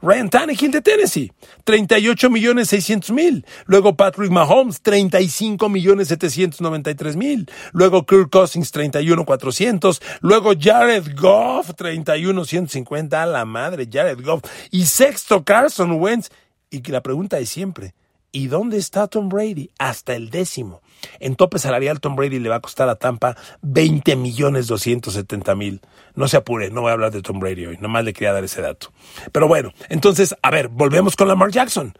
Ryan 0.00 0.30
Tannehill 0.30 0.70
de 0.70 0.80
Tennessee, 0.80 1.30
38 1.64 2.30
millones 2.30 2.68
600 2.68 3.10
mil. 3.10 3.44
Luego 3.66 3.96
Patrick 3.96 4.30
Mahomes, 4.30 4.80
35 4.80 5.68
millones 5.68 6.08
793 6.08 7.16
mil. 7.16 7.50
Luego 7.72 8.06
Kirk 8.06 8.30
Cousins, 8.30 8.70
31 8.70 9.26
400. 9.26 10.00
Luego 10.22 10.52
Jared 10.58 11.04
Goff, 11.14 11.74
31 11.76 12.46
150. 12.46 13.22
A 13.22 13.26
la 13.26 13.44
madre, 13.44 13.86
Jared 13.92 14.24
Goff. 14.24 14.42
Y 14.70 14.86
sexto 14.86 15.44
Carson 15.44 16.00
Wentz. 16.00 16.30
Y 16.70 16.80
la 16.90 17.02
pregunta 17.02 17.38
es 17.38 17.50
siempre, 17.50 17.94
¿y 18.34 18.48
dónde 18.48 18.78
está 18.78 19.06
Tom 19.06 19.28
Brady? 19.28 19.70
Hasta 19.78 20.14
el 20.16 20.28
décimo. 20.28 20.82
En 21.20 21.36
tope 21.36 21.60
salarial, 21.60 22.00
Tom 22.00 22.16
Brady 22.16 22.40
le 22.40 22.48
va 22.48 22.56
a 22.56 22.60
costar 22.60 22.88
a 22.88 22.96
Tampa 22.96 23.36
20 23.62 24.16
millones 24.16 24.66
270 24.66 25.54
mil. 25.54 25.80
No 26.16 26.26
se 26.26 26.36
apure, 26.36 26.70
no 26.70 26.80
voy 26.80 26.90
a 26.90 26.94
hablar 26.94 27.12
de 27.12 27.22
Tom 27.22 27.38
Brady 27.38 27.66
hoy, 27.66 27.78
nomás 27.80 28.04
le 28.04 28.12
quería 28.12 28.32
dar 28.32 28.42
ese 28.42 28.60
dato. 28.60 28.92
Pero 29.30 29.46
bueno, 29.46 29.72
entonces, 29.88 30.34
a 30.42 30.50
ver, 30.50 30.66
volvemos 30.66 31.14
con 31.14 31.28
Lamar 31.28 31.52
Jackson. 31.52 31.94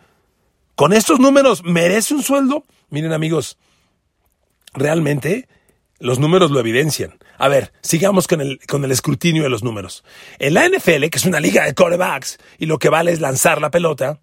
Con 0.75 0.93
estos 0.93 1.21
números, 1.21 1.63
¿merece 1.63 2.15
un 2.15 2.25
sueldo? 2.25 2.65
Miren 2.91 3.13
amigos, 3.13 3.57
realmente 4.73 5.49
los 6.01 6.19
números 6.19 6.51
lo 6.51 6.59
evidencian. 6.59 7.17
A 7.39 7.47
ver, 7.47 7.73
sigamos 7.81 8.27
con 8.27 8.41
el, 8.41 8.59
con 8.67 8.85
el 8.85 8.91
escrutinio 8.91 9.45
de 9.45 9.51
los 9.51 9.63
números. 9.63 10.03
En 10.41 10.55
la 10.55 10.69
NFL, 10.69 11.07
que 11.11 11.19
es 11.19 11.27
una 11.27 11.39
liga 11.39 11.65
de 11.65 11.75
corebacks, 11.75 12.39
y 12.59 12.67
lo 12.67 12.81
que 12.81 12.89
vale 12.89 13.13
es 13.13 13.21
lanzar 13.21 13.61
la 13.61 13.71
pelota, 13.71 14.19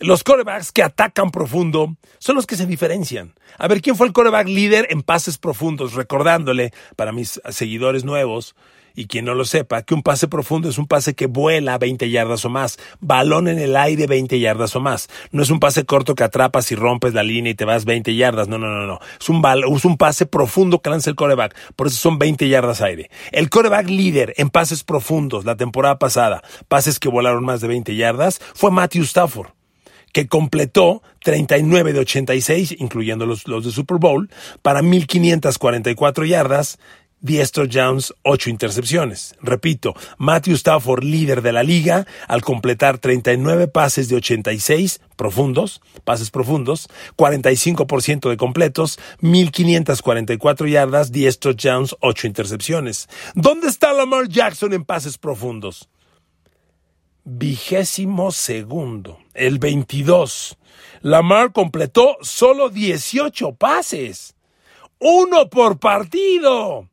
los 0.00 0.24
corebacks 0.24 0.72
que 0.72 0.82
atacan 0.82 1.30
profundo 1.30 1.96
son 2.18 2.36
los 2.36 2.46
que 2.46 2.56
se 2.56 2.66
diferencian. 2.66 3.34
A 3.58 3.68
ver, 3.68 3.80
¿quién 3.80 3.96
fue 3.96 4.06
el 4.06 4.12
coreback 4.12 4.48
líder 4.48 4.86
en 4.90 5.02
pases 5.02 5.38
profundos? 5.38 5.94
Recordándole 5.94 6.72
para 6.96 7.12
mis 7.12 7.40
seguidores 7.50 8.04
nuevos 8.04 8.54
y 8.94 9.06
quien 9.06 9.26
no 9.26 9.34
lo 9.34 9.44
sepa, 9.44 9.82
que 9.82 9.94
un 9.94 10.02
pase 10.02 10.26
profundo 10.26 10.68
es 10.68 10.76
un 10.76 10.88
pase 10.88 11.14
que 11.14 11.26
vuela 11.26 11.78
20 11.78 12.10
yardas 12.10 12.44
o 12.44 12.48
más, 12.48 12.78
balón 13.00 13.46
en 13.46 13.60
el 13.60 13.76
aire 13.76 14.08
20 14.08 14.40
yardas 14.40 14.74
o 14.74 14.80
más. 14.80 15.08
No 15.30 15.42
es 15.42 15.50
un 15.50 15.60
pase 15.60 15.84
corto 15.84 16.16
que 16.16 16.24
atrapas 16.24 16.72
y 16.72 16.74
rompes 16.74 17.14
la 17.14 17.22
línea 17.22 17.52
y 17.52 17.54
te 17.54 17.64
vas 17.64 17.84
20 17.84 18.16
yardas. 18.16 18.48
No, 18.48 18.58
no, 18.58 18.66
no, 18.66 18.86
no. 18.86 18.98
Es 19.20 19.28
un, 19.28 19.40
es 19.76 19.84
un 19.84 19.96
pase 19.96 20.26
profundo 20.26 20.80
que 20.80 20.90
lanza 20.90 21.10
el 21.10 21.16
coreback. 21.16 21.54
Por 21.76 21.86
eso 21.86 21.96
son 21.96 22.18
20 22.18 22.48
yardas 22.48 22.80
aire. 22.80 23.08
El 23.30 23.50
coreback 23.50 23.88
líder 23.88 24.34
en 24.36 24.50
pases 24.50 24.82
profundos 24.82 25.44
la 25.44 25.56
temporada 25.56 26.00
pasada, 26.00 26.42
pases 26.66 26.98
que 26.98 27.08
volaron 27.08 27.44
más 27.44 27.60
de 27.60 27.68
20 27.68 27.94
yardas, 27.94 28.40
fue 28.54 28.72
Matthew 28.72 29.04
Stafford 29.04 29.57
que 30.12 30.26
completó 30.26 31.02
39 31.22 31.92
de 31.92 32.00
86, 32.00 32.76
incluyendo 32.78 33.26
los, 33.26 33.46
los 33.46 33.64
de 33.64 33.72
Super 33.72 33.98
Bowl, 33.98 34.30
para 34.62 34.82
1.544 34.82 36.26
yardas, 36.26 36.78
10 37.20 37.52
touchdowns, 37.52 38.14
8 38.22 38.50
intercepciones. 38.50 39.34
Repito, 39.42 39.94
Matthew 40.18 40.54
Stafford, 40.54 41.02
líder 41.02 41.42
de 41.42 41.52
la 41.52 41.62
liga, 41.62 42.06
al 42.28 42.42
completar 42.42 42.98
39 42.98 43.66
pases 43.68 44.08
de 44.08 44.16
86 44.16 45.00
profundos, 45.16 45.80
pases 46.04 46.30
profundos, 46.30 46.88
45% 47.16 48.30
de 48.30 48.36
completos, 48.36 48.98
1.544 49.20 50.68
yardas, 50.70 51.10
10 51.10 51.38
touchdowns, 51.40 51.96
8 52.00 52.26
intercepciones. 52.26 53.08
¿Dónde 53.34 53.68
está 53.68 53.92
Lamar 53.92 54.28
Jackson 54.28 54.72
en 54.72 54.84
pases 54.84 55.18
profundos? 55.18 55.88
Vigésimo 57.28 58.32
segundo, 58.32 59.18
el 59.34 59.58
22. 59.58 60.56
Lamar 61.02 61.52
completó 61.52 62.16
solo 62.22 62.70
18 62.70 63.52
pases. 63.54 64.34
Uno 64.98 65.48
por 65.50 65.78
partido. 65.78 66.88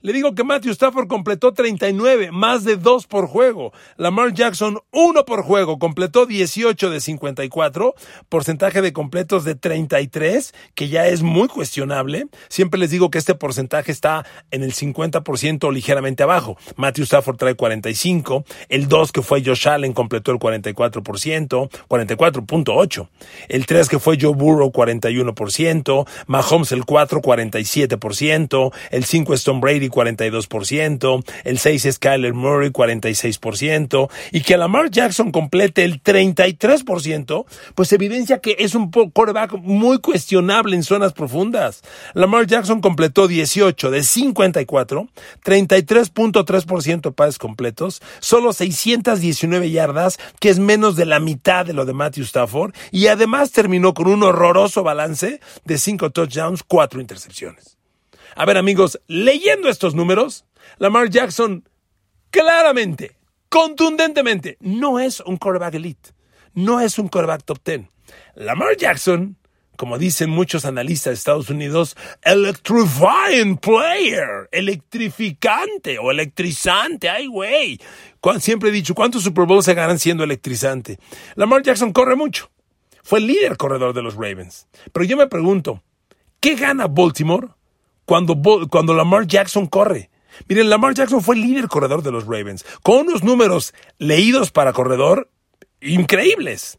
Le 0.00 0.12
digo 0.12 0.34
que 0.34 0.44
Matthew 0.44 0.72
Stafford 0.72 1.08
completó 1.08 1.52
39, 1.52 2.30
más 2.30 2.64
de 2.64 2.76
dos 2.76 3.06
por 3.06 3.26
juego. 3.26 3.72
Lamar 3.96 4.32
Jackson, 4.32 4.78
uno 4.92 5.24
por 5.24 5.42
juego, 5.42 5.78
completó 5.78 6.26
18 6.26 6.90
de 6.90 7.00
54, 7.00 7.94
porcentaje 8.28 8.80
de 8.80 8.92
completos 8.92 9.44
de 9.44 9.54
33, 9.54 10.54
que 10.74 10.88
ya 10.88 11.08
es 11.08 11.22
muy 11.22 11.48
cuestionable. 11.48 12.26
Siempre 12.48 12.78
les 12.78 12.90
digo 12.90 13.10
que 13.10 13.18
este 13.18 13.34
porcentaje 13.34 13.92
está 13.92 14.24
en 14.50 14.62
el 14.62 14.72
50% 14.72 15.64
o 15.64 15.70
ligeramente 15.70 16.22
abajo. 16.22 16.56
Matthew 16.76 17.04
Stafford 17.04 17.36
trae 17.36 17.54
45, 17.54 18.44
el 18.68 18.88
2 18.88 19.12
que 19.12 19.22
fue 19.22 19.44
Josh 19.44 19.68
Allen 19.68 19.92
completó 19.92 20.32
el 20.32 20.38
44%, 20.38 21.02
44.8. 21.88 23.08
El 23.48 23.66
3 23.66 23.88
que 23.88 23.98
fue 23.98 24.18
Joe 24.20 24.34
Burrow 24.34 24.70
41%, 24.70 26.06
Mahomes 26.26 26.72
el 26.72 26.84
4 26.84 27.20
47%, 27.20 28.72
el 28.90 29.04
5 29.04 29.34
es 29.34 29.44
Tom 29.44 29.60
Brady 29.88 30.12
42%, 30.12 31.24
el 31.44 31.58
6 31.58 31.84
es 31.84 31.98
Kyler 31.98 32.34
Murray 32.34 32.70
46%, 32.70 34.10
y 34.32 34.42
que 34.42 34.56
Lamar 34.56 34.90
Jackson 34.90 35.30
complete 35.30 35.84
el 35.84 36.02
33%, 36.02 37.44
pues 37.74 37.92
evidencia 37.92 38.40
que 38.40 38.56
es 38.58 38.74
un 38.74 38.90
quarterback 38.90 39.52
muy 39.54 39.98
cuestionable 39.98 40.76
en 40.76 40.82
zonas 40.82 41.12
profundas. 41.12 41.82
Lamar 42.14 42.46
Jackson 42.46 42.80
completó 42.80 43.28
18 43.28 43.90
de 43.90 44.02
54, 44.02 45.08
33.3% 45.44 47.00
de 47.00 47.12
pases 47.12 47.38
completos, 47.38 48.00
solo 48.20 48.52
619 48.52 49.70
yardas, 49.70 50.18
que 50.40 50.50
es 50.50 50.58
menos 50.58 50.96
de 50.96 51.06
la 51.06 51.20
mitad 51.20 51.66
de 51.66 51.72
lo 51.72 51.84
de 51.84 51.92
Matthew 51.92 52.24
Stafford, 52.24 52.74
y 52.90 53.06
además 53.06 53.52
terminó 53.52 53.94
con 53.94 54.08
un 54.08 54.22
horroroso 54.22 54.82
balance 54.82 55.40
de 55.64 55.78
5 55.78 56.10
touchdowns, 56.10 56.62
4 56.62 57.00
intercepciones. 57.00 57.77
A 58.38 58.44
ver 58.44 58.56
amigos, 58.56 59.00
leyendo 59.08 59.68
estos 59.68 59.96
números, 59.96 60.44
Lamar 60.78 61.10
Jackson 61.10 61.68
claramente, 62.30 63.16
contundentemente, 63.48 64.56
no 64.60 65.00
es 65.00 65.18
un 65.18 65.38
quarterback 65.38 65.74
elite, 65.74 66.10
no 66.54 66.78
es 66.78 67.00
un 67.00 67.08
quarterback 67.08 67.42
top 67.42 67.58
10. 67.64 67.88
Lamar 68.36 68.76
Jackson, 68.76 69.36
como 69.76 69.98
dicen 69.98 70.30
muchos 70.30 70.64
analistas 70.66 71.10
de 71.10 71.14
Estados 71.14 71.50
Unidos, 71.50 71.96
electrifying 72.22 73.56
player, 73.56 74.48
electrificante 74.52 75.98
o 75.98 76.12
electrizante, 76.12 77.08
ay 77.08 77.26
güey. 77.26 77.80
Siempre 78.38 78.68
he 78.68 78.72
dicho, 78.72 78.94
¿cuántos 78.94 79.24
Super 79.24 79.46
Bowls 79.46 79.64
se 79.64 79.74
ganan 79.74 79.98
siendo 79.98 80.22
electrizante? 80.22 81.00
Lamar 81.34 81.64
Jackson 81.64 81.92
corre 81.92 82.14
mucho. 82.14 82.52
Fue 83.02 83.18
el 83.18 83.26
líder 83.26 83.56
corredor 83.56 83.94
de 83.94 84.02
los 84.02 84.14
Ravens. 84.14 84.68
Pero 84.92 85.04
yo 85.04 85.16
me 85.16 85.26
pregunto, 85.26 85.82
¿qué 86.38 86.54
gana 86.54 86.86
Baltimore 86.86 87.57
cuando, 88.08 88.40
cuando 88.70 88.94
Lamar 88.94 89.26
Jackson 89.26 89.66
corre. 89.66 90.08
Miren, 90.48 90.70
Lamar 90.70 90.94
Jackson 90.94 91.20
fue 91.20 91.34
el 91.34 91.42
líder 91.42 91.68
corredor 91.68 92.02
de 92.02 92.10
los 92.10 92.24
Ravens, 92.24 92.64
con 92.82 93.06
unos 93.06 93.22
números 93.22 93.74
leídos 93.98 94.50
para 94.50 94.72
corredor 94.72 95.30
increíbles. 95.82 96.78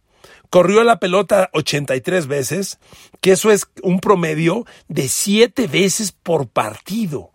Corrió 0.49 0.83
la 0.83 0.99
pelota 0.99 1.51
83 1.53 2.25
veces, 2.25 2.79
que 3.21 3.33
eso 3.33 3.51
es 3.51 3.67
un 3.83 3.99
promedio 3.99 4.65
de 4.87 5.07
7 5.07 5.67
veces 5.67 6.11
por 6.11 6.47
partido. 6.47 7.29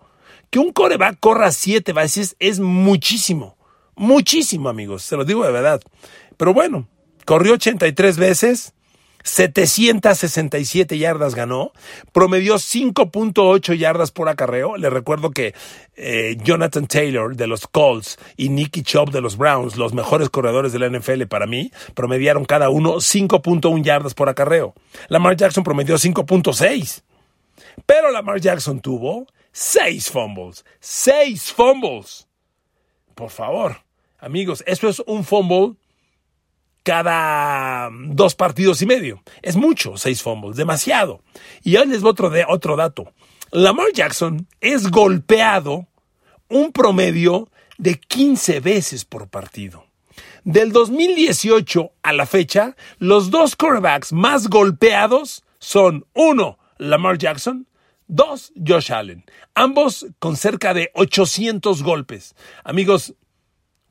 Que 0.50 0.58
un 0.58 0.72
coreback 0.72 1.20
corra 1.20 1.52
7 1.52 1.92
veces 1.92 2.34
es 2.40 2.58
muchísimo, 2.58 3.56
muchísimo 3.94 4.68
amigos, 4.68 5.04
se 5.04 5.16
lo 5.16 5.24
digo 5.24 5.44
de 5.44 5.52
verdad. 5.52 5.80
Pero 6.36 6.52
bueno, 6.52 6.88
corrió 7.26 7.52
83 7.52 8.16
veces, 8.16 8.73
767 9.24 10.98
yardas 10.98 11.34
ganó, 11.34 11.72
promedió 12.12 12.56
5.8 12.56 13.74
yardas 13.74 14.10
por 14.10 14.28
acarreo. 14.28 14.76
Le 14.76 14.90
recuerdo 14.90 15.30
que 15.30 15.54
eh, 15.96 16.36
Jonathan 16.44 16.86
Taylor 16.86 17.34
de 17.34 17.46
los 17.46 17.66
Colts 17.66 18.18
y 18.36 18.50
Nicky 18.50 18.82
Chubb 18.82 19.10
de 19.10 19.22
los 19.22 19.38
Browns, 19.38 19.76
los 19.76 19.94
mejores 19.94 20.28
corredores 20.28 20.72
de 20.72 20.78
la 20.78 20.90
NFL 20.90 21.24
para 21.24 21.46
mí, 21.46 21.72
promediaron 21.94 22.44
cada 22.44 22.68
uno 22.68 22.96
5.1 22.96 23.82
yardas 23.82 24.12
por 24.12 24.28
acarreo. 24.28 24.74
Lamar 25.08 25.36
Jackson 25.36 25.64
promedió 25.64 25.96
5.6. 25.96 27.02
Pero 27.86 28.10
Lamar 28.10 28.40
Jackson 28.40 28.80
tuvo 28.80 29.26
6 29.52 30.10
fumbles. 30.10 30.66
6 30.80 31.52
fumbles. 31.52 32.28
Por 33.14 33.30
favor, 33.30 33.78
amigos, 34.18 34.62
eso 34.66 34.88
es 34.88 35.00
un 35.06 35.24
fumble 35.24 35.76
cada 36.84 37.90
dos 37.90 38.36
partidos 38.36 38.80
y 38.82 38.86
medio. 38.86 39.22
Es 39.42 39.56
mucho, 39.56 39.96
seis 39.96 40.22
fumbles, 40.22 40.56
demasiado. 40.56 41.22
Y 41.62 41.76
hoy 41.76 41.86
les 41.88 42.02
voy 42.02 42.10
otro, 42.10 42.30
de, 42.30 42.44
otro 42.46 42.76
dato. 42.76 43.12
Lamar 43.50 43.88
Jackson 43.92 44.46
es 44.60 44.90
golpeado 44.90 45.88
un 46.48 46.72
promedio 46.72 47.48
de 47.78 47.98
15 47.98 48.60
veces 48.60 49.04
por 49.04 49.28
partido. 49.28 49.86
Del 50.44 50.72
2018 50.72 51.92
a 52.02 52.12
la 52.12 52.26
fecha, 52.26 52.76
los 52.98 53.30
dos 53.30 53.56
quarterbacks 53.56 54.12
más 54.12 54.48
golpeados 54.48 55.42
son 55.58 56.06
uno, 56.12 56.58
Lamar 56.76 57.16
Jackson, 57.16 57.66
dos, 58.06 58.52
Josh 58.54 58.92
Allen, 58.92 59.24
ambos 59.54 60.06
con 60.18 60.36
cerca 60.36 60.74
de 60.74 60.90
800 60.94 61.82
golpes. 61.82 62.34
Amigos, 62.62 63.14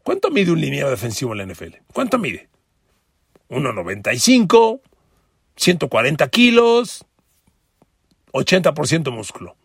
¿cuánto 0.04 0.30
mide 0.30 0.52
un 0.52 0.62
liniero 0.62 0.92
defensivo 0.92 1.34
en 1.34 1.40
la 1.40 1.54
NFL? 1.54 1.78
¿Cuánto 1.92 2.20
mide? 2.20 2.50
1,95, 3.50 4.82
140 5.56 6.28
kilos, 6.30 7.06
80% 8.32 9.12
músculo. 9.12 9.56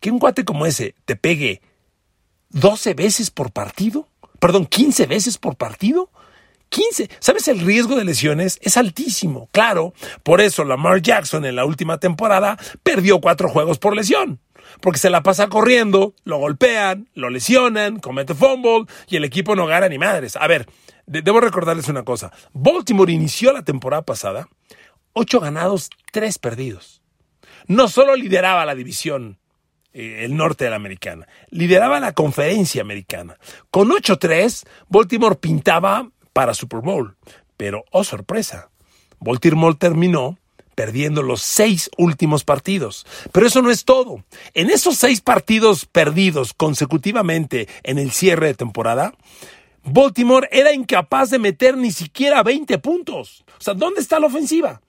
Que 0.00 0.10
un 0.10 0.18
guate 0.18 0.44
como 0.44 0.66
ese 0.66 0.94
te 1.04 1.16
pegue 1.16 1.62
12 2.50 2.94
veces 2.94 3.30
por 3.30 3.52
partido, 3.52 4.08
perdón, 4.38 4.66
15 4.66 5.06
veces 5.06 5.38
por 5.38 5.56
partido. 5.56 6.10
15. 6.72 7.10
¿Sabes? 7.20 7.48
El 7.48 7.60
riesgo 7.60 7.96
de 7.96 8.04
lesiones 8.04 8.58
es 8.62 8.78
altísimo. 8.78 9.48
Claro, 9.52 9.92
por 10.22 10.40
eso 10.40 10.64
Lamar 10.64 11.02
Jackson 11.02 11.44
en 11.44 11.54
la 11.54 11.66
última 11.66 11.98
temporada 11.98 12.58
perdió 12.82 13.20
cuatro 13.20 13.50
juegos 13.50 13.78
por 13.78 13.94
lesión. 13.94 14.40
Porque 14.80 14.98
se 14.98 15.10
la 15.10 15.22
pasa 15.22 15.48
corriendo, 15.48 16.14
lo 16.24 16.38
golpean, 16.38 17.10
lo 17.12 17.28
lesionan, 17.28 17.98
comete 17.98 18.34
fumble 18.34 18.86
y 19.06 19.16
el 19.16 19.24
equipo 19.24 19.54
no 19.54 19.66
gana 19.66 19.86
ni 19.88 19.98
madres. 19.98 20.34
A 20.36 20.46
ver, 20.46 20.66
debo 21.06 21.40
recordarles 21.40 21.88
una 21.88 22.04
cosa. 22.04 22.32
Baltimore 22.52 23.12
inició 23.12 23.52
la 23.52 23.62
temporada 23.62 24.02
pasada 24.02 24.48
ocho 25.12 25.40
ganados, 25.40 25.90
tres 26.10 26.38
perdidos. 26.38 27.02
No 27.66 27.88
solo 27.88 28.16
lideraba 28.16 28.64
la 28.66 28.74
división 28.74 29.38
eh, 29.92 30.24
el 30.24 30.36
norte 30.36 30.64
de 30.64 30.70
la 30.70 30.76
americana, 30.76 31.28
lideraba 31.50 32.00
la 32.00 32.12
conferencia 32.12 32.82
americana. 32.82 33.38
Con 33.70 33.90
8-3, 33.90 34.66
Baltimore 34.88 35.36
pintaba 35.36 36.10
para 36.32 36.54
Super 36.54 36.80
Bowl. 36.80 37.16
Pero, 37.56 37.84
oh 37.90 38.02
sorpresa, 38.02 38.70
Baltimore 39.20 39.76
terminó 39.76 40.38
perdiendo 40.74 41.22
los 41.22 41.42
seis 41.42 41.90
últimos 41.98 42.44
partidos. 42.44 43.06
Pero 43.30 43.46
eso 43.46 43.62
no 43.62 43.70
es 43.70 43.84
todo. 43.84 44.24
En 44.54 44.70
esos 44.70 44.96
seis 44.96 45.20
partidos 45.20 45.84
perdidos 45.84 46.54
consecutivamente 46.54 47.68
en 47.82 47.98
el 47.98 48.10
cierre 48.10 48.48
de 48.48 48.54
temporada, 48.54 49.14
Baltimore 49.84 50.48
era 50.50 50.72
incapaz 50.72 51.30
de 51.30 51.38
meter 51.38 51.76
ni 51.76 51.92
siquiera 51.92 52.42
20 52.42 52.78
puntos. 52.78 53.44
O 53.58 53.62
sea, 53.62 53.74
¿dónde 53.74 54.00
está 54.00 54.20
la 54.20 54.26
ofensiva? 54.26 54.80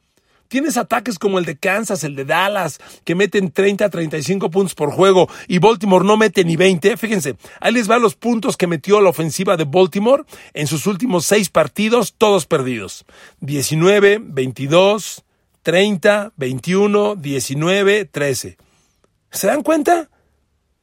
Tienes 0.48 0.78
ataques 0.78 1.18
como 1.18 1.40
el 1.40 1.46
de 1.46 1.58
Kansas, 1.58 2.04
el 2.04 2.16
de 2.16 2.26
Dallas, 2.26 2.80
que 3.06 3.16
meten 3.16 3.52
30 3.52 3.86
a 3.86 3.90
35 3.90 4.52
puntos 4.52 4.76
por 4.76 4.92
juego 4.92 5.28
y 5.48 5.58
Baltimore 5.58 6.06
no 6.06 6.16
mete 6.16 6.44
ni 6.44 6.56
20. 6.56 6.96
Fíjense, 6.96 7.38
ahí 7.60 7.74
les 7.74 7.88
van 7.88 8.04
los 8.04 8.14
puntos 8.14 8.56
que 8.56 8.68
metió 8.68 9.02
la 9.02 9.10
ofensiva 9.10 9.58
de 9.58 9.64
Baltimore 9.64 10.26
en 10.54 10.68
sus 10.68 10.86
últimos 10.86 11.26
seis 11.26 11.50
partidos, 11.50 12.14
todos 12.16 12.46
perdidos. 12.46 13.04
19, 13.40 14.20
22, 14.22 15.24
30, 15.64 16.34
21, 16.36 17.16
19, 17.16 18.06
13. 18.06 18.58
¿Se 19.32 19.48
dan 19.48 19.64
cuenta? 19.64 20.12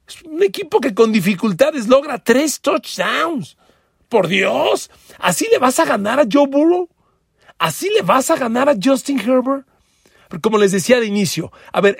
Es 0.08 0.20
un 0.22 0.42
equipo 0.42 0.80
que 0.80 0.94
con 0.94 1.12
dificultades 1.12 1.86
logra 1.86 2.18
tres 2.18 2.60
touchdowns. 2.60 3.56
Por 4.10 4.26
Dios, 4.26 4.90
¿así 5.20 5.46
le 5.52 5.58
vas 5.58 5.78
a 5.78 5.84
ganar 5.84 6.18
a 6.18 6.24
Joe 6.30 6.48
Burrow? 6.48 6.88
¿Así 7.58 7.88
le 7.94 8.02
vas 8.02 8.28
a 8.30 8.36
ganar 8.36 8.68
a 8.68 8.74
Justin 8.74 9.20
Herbert? 9.20 9.64
Como 10.42 10.58
les 10.58 10.72
decía 10.72 10.98
de 10.98 11.06
inicio, 11.06 11.52
a 11.72 11.80
ver, 11.80 11.96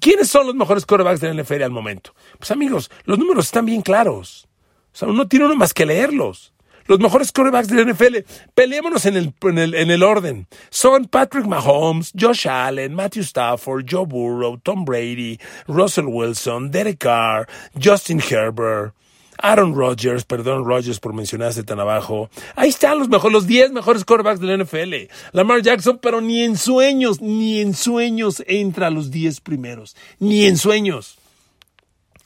¿quiénes 0.00 0.28
son 0.28 0.46
los 0.46 0.54
mejores 0.54 0.86
quarterbacks 0.86 1.20
de 1.20 1.34
la 1.34 1.42
NFL 1.42 1.64
al 1.64 1.72
momento? 1.72 2.14
Pues 2.38 2.52
amigos, 2.52 2.92
los 3.06 3.18
números 3.18 3.46
están 3.46 3.66
bien 3.66 3.82
claros. 3.82 4.46
O 4.92 4.96
sea, 4.96 5.08
uno 5.08 5.26
tiene 5.26 5.46
uno 5.46 5.56
más 5.56 5.74
que 5.74 5.84
leerlos. 5.84 6.52
Los 6.86 7.00
mejores 7.00 7.32
quarterbacks 7.32 7.66
de 7.66 7.84
la 7.84 7.92
NFL, 7.92 8.18
peleémonos 8.54 9.04
en 9.06 9.16
el, 9.16 9.34
en, 9.42 9.58
el, 9.58 9.74
en 9.74 9.90
el 9.90 10.04
orden. 10.04 10.46
Son 10.70 11.06
Patrick 11.06 11.46
Mahomes, 11.46 12.12
Josh 12.16 12.46
Allen, 12.46 12.94
Matthew 12.94 13.24
Stafford, 13.24 13.84
Joe 13.90 14.06
Burrow, 14.06 14.58
Tom 14.58 14.84
Brady, 14.84 15.40
Russell 15.66 16.06
Wilson, 16.06 16.70
Derek 16.70 16.98
Carr, 16.98 17.48
Justin 17.82 18.20
Herbert. 18.20 18.94
Aaron 19.38 19.74
Rodgers, 19.74 20.24
perdón 20.24 20.64
Rodgers 20.64 21.00
por 21.00 21.12
mencionarse 21.12 21.62
tan 21.62 21.80
abajo. 21.80 22.30
Ahí 22.54 22.68
están 22.68 22.98
los 22.98 23.08
mejores, 23.08 23.32
los 23.32 23.46
10 23.46 23.72
mejores 23.72 24.04
quarterbacks 24.04 24.40
de 24.40 24.46
la 24.46 24.64
NFL. 24.64 25.12
Lamar 25.32 25.62
Jackson, 25.62 25.98
pero 26.00 26.20
ni 26.20 26.42
en 26.42 26.56
sueños, 26.56 27.20
ni 27.20 27.60
en 27.60 27.74
sueños 27.74 28.42
entra 28.46 28.88
a 28.88 28.90
los 28.90 29.10
10 29.10 29.40
primeros. 29.40 29.96
Ni 30.18 30.46
en 30.46 30.56
sueños. 30.56 31.18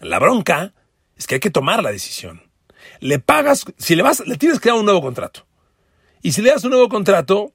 La 0.01 0.19
bronca 0.19 0.73
es 1.17 1.27
que 1.27 1.37
hay 1.37 1.41
que 1.41 1.51
tomar 1.51 1.83
la 1.83 1.93
decisión. 1.93 2.43
Le 3.01 3.19
pagas, 3.19 3.65
si 3.79 3.97
le 3.97 4.03
vas, 4.03 4.27
le 4.27 4.37
tienes 4.37 4.61
que 4.61 4.71
dar 4.71 4.79
un 4.79 4.85
nuevo 4.85 5.03
contrato. 5.03 5.47
Y 6.23 6.33
si 6.33 6.43
le 6.43 6.51
das 6.51 6.65
un 6.65 6.71
nuevo 6.71 6.89
contrato, 6.89 7.53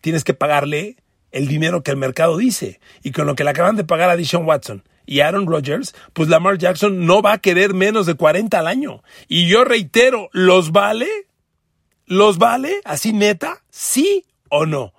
tienes 0.00 0.24
que 0.24 0.34
pagarle 0.34 0.96
el 1.32 1.48
dinero 1.48 1.82
que 1.82 1.90
el 1.90 1.96
mercado 1.96 2.36
dice. 2.36 2.80
Y 3.02 3.12
con 3.12 3.26
lo 3.26 3.34
que 3.34 3.44
le 3.44 3.50
acaban 3.50 3.76
de 3.76 3.84
pagar 3.84 4.10
a 4.10 4.16
Dishon 4.16 4.46
Watson 4.46 4.84
y 5.06 5.20
Aaron 5.20 5.46
Rodgers, 5.46 5.94
pues 6.12 6.28
Lamar 6.28 6.58
Jackson 6.58 7.06
no 7.06 7.22
va 7.22 7.34
a 7.34 7.38
querer 7.38 7.72
menos 7.72 8.06
de 8.06 8.14
40 8.14 8.58
al 8.58 8.66
año. 8.66 9.02
Y 9.28 9.48
yo 9.48 9.64
reitero, 9.64 10.28
¿los 10.32 10.72
vale? 10.72 11.08
¿Los 12.06 12.38
vale? 12.38 12.80
¿Así 12.84 13.12
neta? 13.12 13.62
¿Sí 13.70 14.24
o 14.48 14.66
no? 14.66 14.92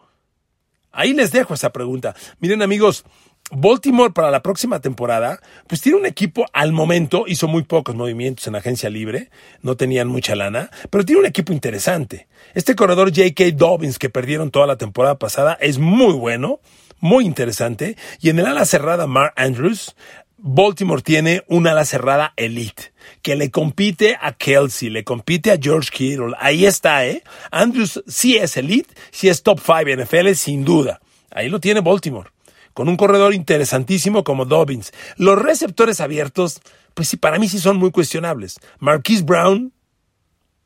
Ahí 0.92 1.14
les 1.14 1.32
dejo 1.32 1.54
esa 1.54 1.72
pregunta. 1.72 2.16
Miren 2.40 2.62
amigos, 2.64 3.06
Baltimore 3.52 4.12
para 4.12 4.30
la 4.30 4.42
próxima 4.42 4.82
temporada, 4.82 5.40
pues 5.68 5.80
tiene 5.80 6.00
un 6.00 6.06
equipo 6.06 6.46
al 6.52 6.74
momento, 6.74 7.26
hizo 7.28 7.48
muy 7.48 7.64
pocos 7.64 7.96
movimientos 7.96 8.46
en 8.48 8.56
agencia 8.56 8.90
libre, 8.90 9.30
no 9.62 9.78
tenían 9.78 10.10
mucha 10.10 10.36
lana, 10.36 10.70
pero 10.90 11.06
tiene 11.06 11.22
un 11.22 11.28
equipo 11.28 11.54
interesante. 11.54 12.28
Este 12.56 12.76
corredor 12.76 13.10
J.K. 13.16 13.52
Dobbins 13.56 14.00
que 14.00 14.10
perdieron 14.10 14.52
toda 14.52 14.68
la 14.68 14.78
temporada 14.78 15.18
pasada 15.18 15.58
es 15.62 15.78
muy 15.78 16.14
bueno, 16.14 16.60
muy 17.00 17.26
interesante. 17.26 17.98
Y 18.20 18.30
en 18.30 18.40
el 18.40 18.46
ala 18.46 18.66
cerrada, 18.66 19.08
Mark 19.08 19.34
Andrews, 19.36 19.96
Baltimore 20.38 21.02
tiene 21.02 21.44
una 21.48 21.72
ala 21.72 21.84
cerrada 21.84 22.34
elite 22.36 22.94
que 23.22 23.36
le 23.36 23.50
compite 23.50 24.18
a 24.22 24.34
Kelsey, 24.34 24.90
le 24.90 25.04
compite 25.04 25.52
a 25.52 25.58
George 25.60 25.90
Kittle. 25.92 26.34
Ahí 26.40 26.66
está, 26.66 27.06
¿eh? 27.06 27.24
Andrews 27.52 28.04
sí 28.08 28.38
es 28.38 28.56
elite, 28.58 28.94
sí 29.12 29.30
es 29.30 29.42
top 29.42 29.60
5 29.60 30.04
NFL, 30.04 30.34
sin 30.34 30.64
duda. 30.64 31.02
Ahí 31.32 31.50
lo 31.50 31.60
tiene 31.60 31.82
Baltimore. 31.82 32.30
Con 32.74 32.88
un 32.88 32.98
corredor 32.98 33.34
interesantísimo 33.34 34.24
como 34.24 34.46
Dobbins. 34.46 34.94
Los 35.18 35.42
receptores 35.42 36.00
abiertos, 36.00 36.62
pues 36.94 37.08
sí, 37.08 37.18
para 37.18 37.40
mí 37.40 37.50
sí 37.50 37.58
son 37.58 37.78
muy 37.78 37.90
cuestionables. 37.90 38.60
Marquise 38.80 39.24
Brown, 39.24 39.74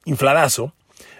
infladazo. 0.03 0.73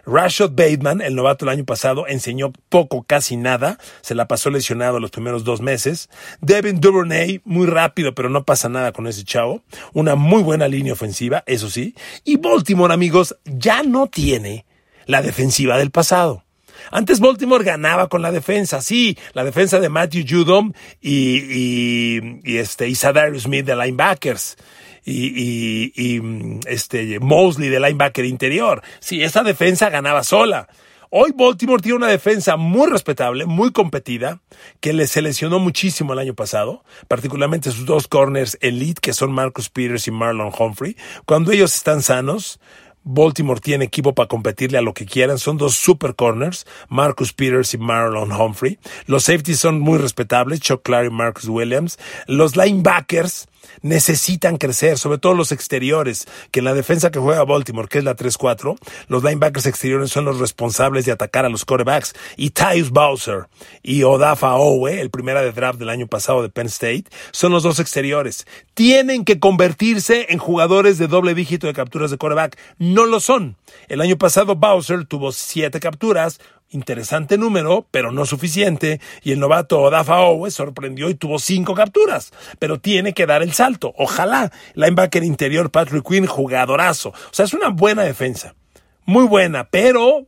Rashad 0.06 0.52
Bateman, 0.52 1.02
el 1.02 1.16
novato 1.16 1.46
del 1.46 1.54
año 1.54 1.66
pasado, 1.66 2.08
enseñó 2.08 2.52
poco, 2.70 3.04
casi 3.04 3.38
nada. 3.38 3.78
Se 4.02 4.16
la 4.16 4.28
pasó 4.28 4.50
lesionado 4.50 5.00
los 5.00 5.12
primeros 5.12 5.44
dos 5.44 5.62
meses. 5.62 6.10
Devin 6.42 6.80
Duvernay, 6.80 7.42
muy 7.46 7.68
rápido, 7.68 8.14
pero 8.14 8.30
no 8.30 8.44
pasa 8.44 8.70
nada 8.70 8.92
con 8.92 9.08
ese 9.08 9.24
chavo. 9.24 9.64
Una 9.94 10.16
muy 10.16 10.44
buena 10.44 10.68
línea 10.68 10.94
ofensiva, 10.94 11.44
eso 11.46 11.70
sí. 11.70 11.96
Y 12.24 12.38
Baltimore, 12.38 12.94
amigos, 12.94 13.38
ya 13.46 13.84
no 13.84 14.08
tiene 14.08 14.66
la 15.06 15.22
defensiva 15.22 15.78
del 15.78 15.92
pasado. 15.92 16.44
Antes 16.90 17.20
Baltimore 17.20 17.64
ganaba 17.64 18.10
con 18.10 18.22
la 18.22 18.32
defensa, 18.32 18.82
sí, 18.82 19.18
la 19.34 19.44
defensa 19.44 19.80
de 19.80 19.90
Matthew 19.90 20.26
Judom 20.28 20.74
y, 21.00 21.38
y, 21.38 22.40
y 22.44 22.58
este, 22.58 22.88
y 22.88 22.96
Smith 22.96 23.66
de 23.66 23.76
linebackers 23.76 24.58
y, 25.04 25.92
y, 25.96 26.60
este 26.68 27.20
Mosley 27.20 27.70
de 27.70 27.80
linebacker 27.80 28.26
interior. 28.26 28.82
Sí, 29.00 29.24
esa 29.24 29.44
defensa 29.44 29.90
ganaba 29.90 30.24
sola. 30.24 30.68
Hoy 31.14 31.34
Baltimore 31.36 31.82
tiene 31.82 31.98
una 31.98 32.08
defensa 32.08 32.56
muy 32.56 32.90
respetable, 32.90 33.46
muy 33.46 33.74
competida, 33.74 34.40
que 34.80 34.94
le 34.94 35.08
seleccionó 35.08 35.60
muchísimo 35.60 36.14
el 36.14 36.20
año 36.20 36.36
pasado, 36.36 36.86
particularmente 37.10 37.72
sus 37.72 37.86
dos 37.86 38.08
corners 38.08 38.58
elite, 38.62 39.02
que 39.02 39.12
son 39.12 39.34
Marcus 39.34 39.70
Peters 39.70 40.08
y 40.08 40.12
Marlon 40.12 40.54
Humphrey. 40.58 40.96
Cuando 41.26 41.52
ellos 41.52 41.76
están 41.76 42.02
sanos, 42.02 42.62
Baltimore 43.04 43.60
tiene 43.60 43.84
equipo 43.84 44.16
para 44.16 44.30
competirle 44.30 44.78
a 44.78 44.82
lo 44.82 44.94
que 44.94 45.06
quieran. 45.06 45.38
Son 45.38 45.58
dos 45.58 45.76
super 45.76 46.16
corners, 46.16 46.66
Marcus 46.88 47.34
Peters 47.34 47.74
y 47.74 47.78
Marlon 47.78 48.32
Humphrey. 48.32 48.80
Los 49.06 49.24
safeties 49.24 49.60
son 49.60 49.82
muy 49.82 49.98
respetables, 49.98 50.62
Chuck 50.62 50.82
Clark 50.84 51.08
y 51.08 51.10
Marcus 51.10 51.50
Williams. 51.50 52.00
Los 52.28 52.56
linebackers 52.56 53.48
necesitan 53.82 54.58
crecer, 54.58 54.98
sobre 54.98 55.18
todo 55.18 55.34
los 55.34 55.52
exteriores, 55.52 56.28
que 56.52 56.60
en 56.60 56.66
la 56.66 56.74
defensa 56.74 57.12
que 57.12 57.20
juega 57.20 57.44
Baltimore, 57.44 57.88
que 57.88 58.00
es 58.00 58.04
la 58.04 58.16
3-4, 58.16 58.78
los 59.08 59.24
linebackers 59.24 59.66
exteriores 59.66 60.12
son 60.12 60.26
los 60.26 60.40
responsables 60.40 61.06
de 61.06 61.12
atacar 61.12 61.46
a 61.46 61.50
los 61.50 61.66
quarterbacks. 61.66 62.14
Y 62.38 62.52
Tyus 62.52 62.92
Bowser 62.92 63.48
y 63.84 64.04
Odafa 64.04 64.56
Owe, 64.56 65.00
el 65.00 65.10
primera 65.10 65.42
de 65.42 65.52
draft 65.52 65.80
del 65.80 65.90
año 65.90 66.08
pasado 66.08 66.42
de 66.42 66.50
Penn 66.50 66.68
State, 66.68 67.06
son 67.32 67.52
los 67.52 67.64
dos 67.64 67.80
exteriores. 67.80 68.46
Tienen 68.74 69.26
que 69.26 69.40
convertirse 69.40 70.28
en 70.30 70.40
jugadores 70.40 70.98
de 70.98 71.08
doble 71.08 71.34
dígito 71.34 71.68
de 71.68 71.74
capturas 71.74 72.12
de 72.12 72.18
quarterback. 72.18 72.58
No 72.78 73.06
lo 73.06 73.20
son. 73.20 73.58
El 73.88 74.02
año 74.02 74.18
pasado 74.18 74.56
Bowser 74.56 75.06
tuvo 75.06 75.32
siete 75.32 75.80
capturas, 75.80 76.40
Interesante 76.74 77.38
número, 77.38 77.86
pero 77.92 78.14
no 78.14 78.26
suficiente, 78.26 79.02
y 79.24 79.34
el 79.34 79.40
novato 79.40 79.82
Odafa 79.82 80.22
Owe 80.22 80.50
sorprendió 80.52 81.10
y 81.10 81.16
tuvo 81.16 81.38
cinco 81.38 81.76
capturas, 81.76 82.32
pero 82.60 82.80
tiene 82.80 83.14
que 83.14 83.26
dar 83.26 83.44
el 83.44 83.52
salto. 83.52 83.94
Ojalá. 83.98 84.54
Linebacker 84.76 85.24
interior 85.26 85.70
Patrick 85.70 86.08
Quinn, 86.08 86.28
jugadorazo. 86.28 87.10
O 87.10 87.34
sea, 87.34 87.44
es 87.44 87.54
una 87.54 87.70
buena 87.70 88.04
defensa. 88.04 88.56
Muy 89.04 89.26
buena, 89.26 89.68
pero 89.70 90.28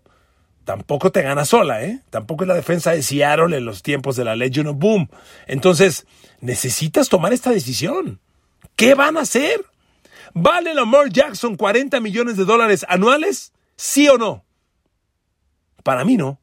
tampoco 0.66 1.14
te 1.14 1.22
gana 1.22 1.46
sola, 1.46 1.82
¿eh? 1.84 2.02
Tampoco 2.10 2.44
es 2.44 2.50
la 2.50 2.56
defensa 2.56 2.92
de 2.92 3.04
Seattle 3.04 3.56
en 3.56 3.64
los 3.64 3.82
tiempos 3.82 4.18
de 4.18 4.26
la 4.26 4.36
Legion 4.36 4.68
of 4.68 4.78
Boom. 4.78 5.10
Entonces, 5.48 6.06
necesitas 6.42 7.08
tomar 7.08 7.32
esta 7.32 7.52
decisión. 7.52 8.20
¿Qué 8.76 8.96
van 8.96 9.16
a 9.16 9.22
hacer? 9.22 9.64
¿Vale 10.34 10.74
Lamar 10.74 11.10
Jackson 11.10 11.56
40 11.56 12.02
millones 12.02 12.36
de 12.36 12.44
dólares 12.44 12.86
anuales? 12.90 13.54
¿Sí 13.78 14.10
o 14.10 14.18
no? 14.18 14.44
Para 15.84 16.06
mí 16.06 16.18
no. 16.18 16.40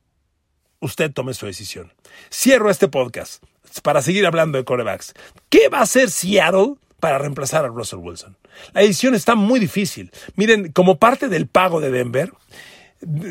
Usted 0.81 1.13
tome 1.13 1.35
su 1.35 1.47
decisión. 1.47 1.93
Cierro 2.31 2.71
este 2.71 2.89
podcast 2.89 3.43
para 3.83 4.03
seguir 4.03 4.27
hablando 4.27 4.59
de 4.59 4.65
corebacks. 4.65 5.15
¿Qué 5.49 5.69
va 5.69 5.79
a 5.79 5.83
hacer 5.83 6.11
Seattle 6.11 6.75
para 6.99 7.19
reemplazar 7.19 7.65
a 7.65 7.69
Russell 7.69 7.99
Wilson? 7.99 8.37
La 8.73 8.81
decisión 8.83 9.15
está 9.15 9.35
muy 9.35 9.61
difícil. 9.61 10.11
Miren, 10.37 10.73
como 10.73 10.99
parte 10.99 11.29
del 11.29 11.47
pago 11.47 11.81
de 11.81 11.91
Denver, 11.91 12.33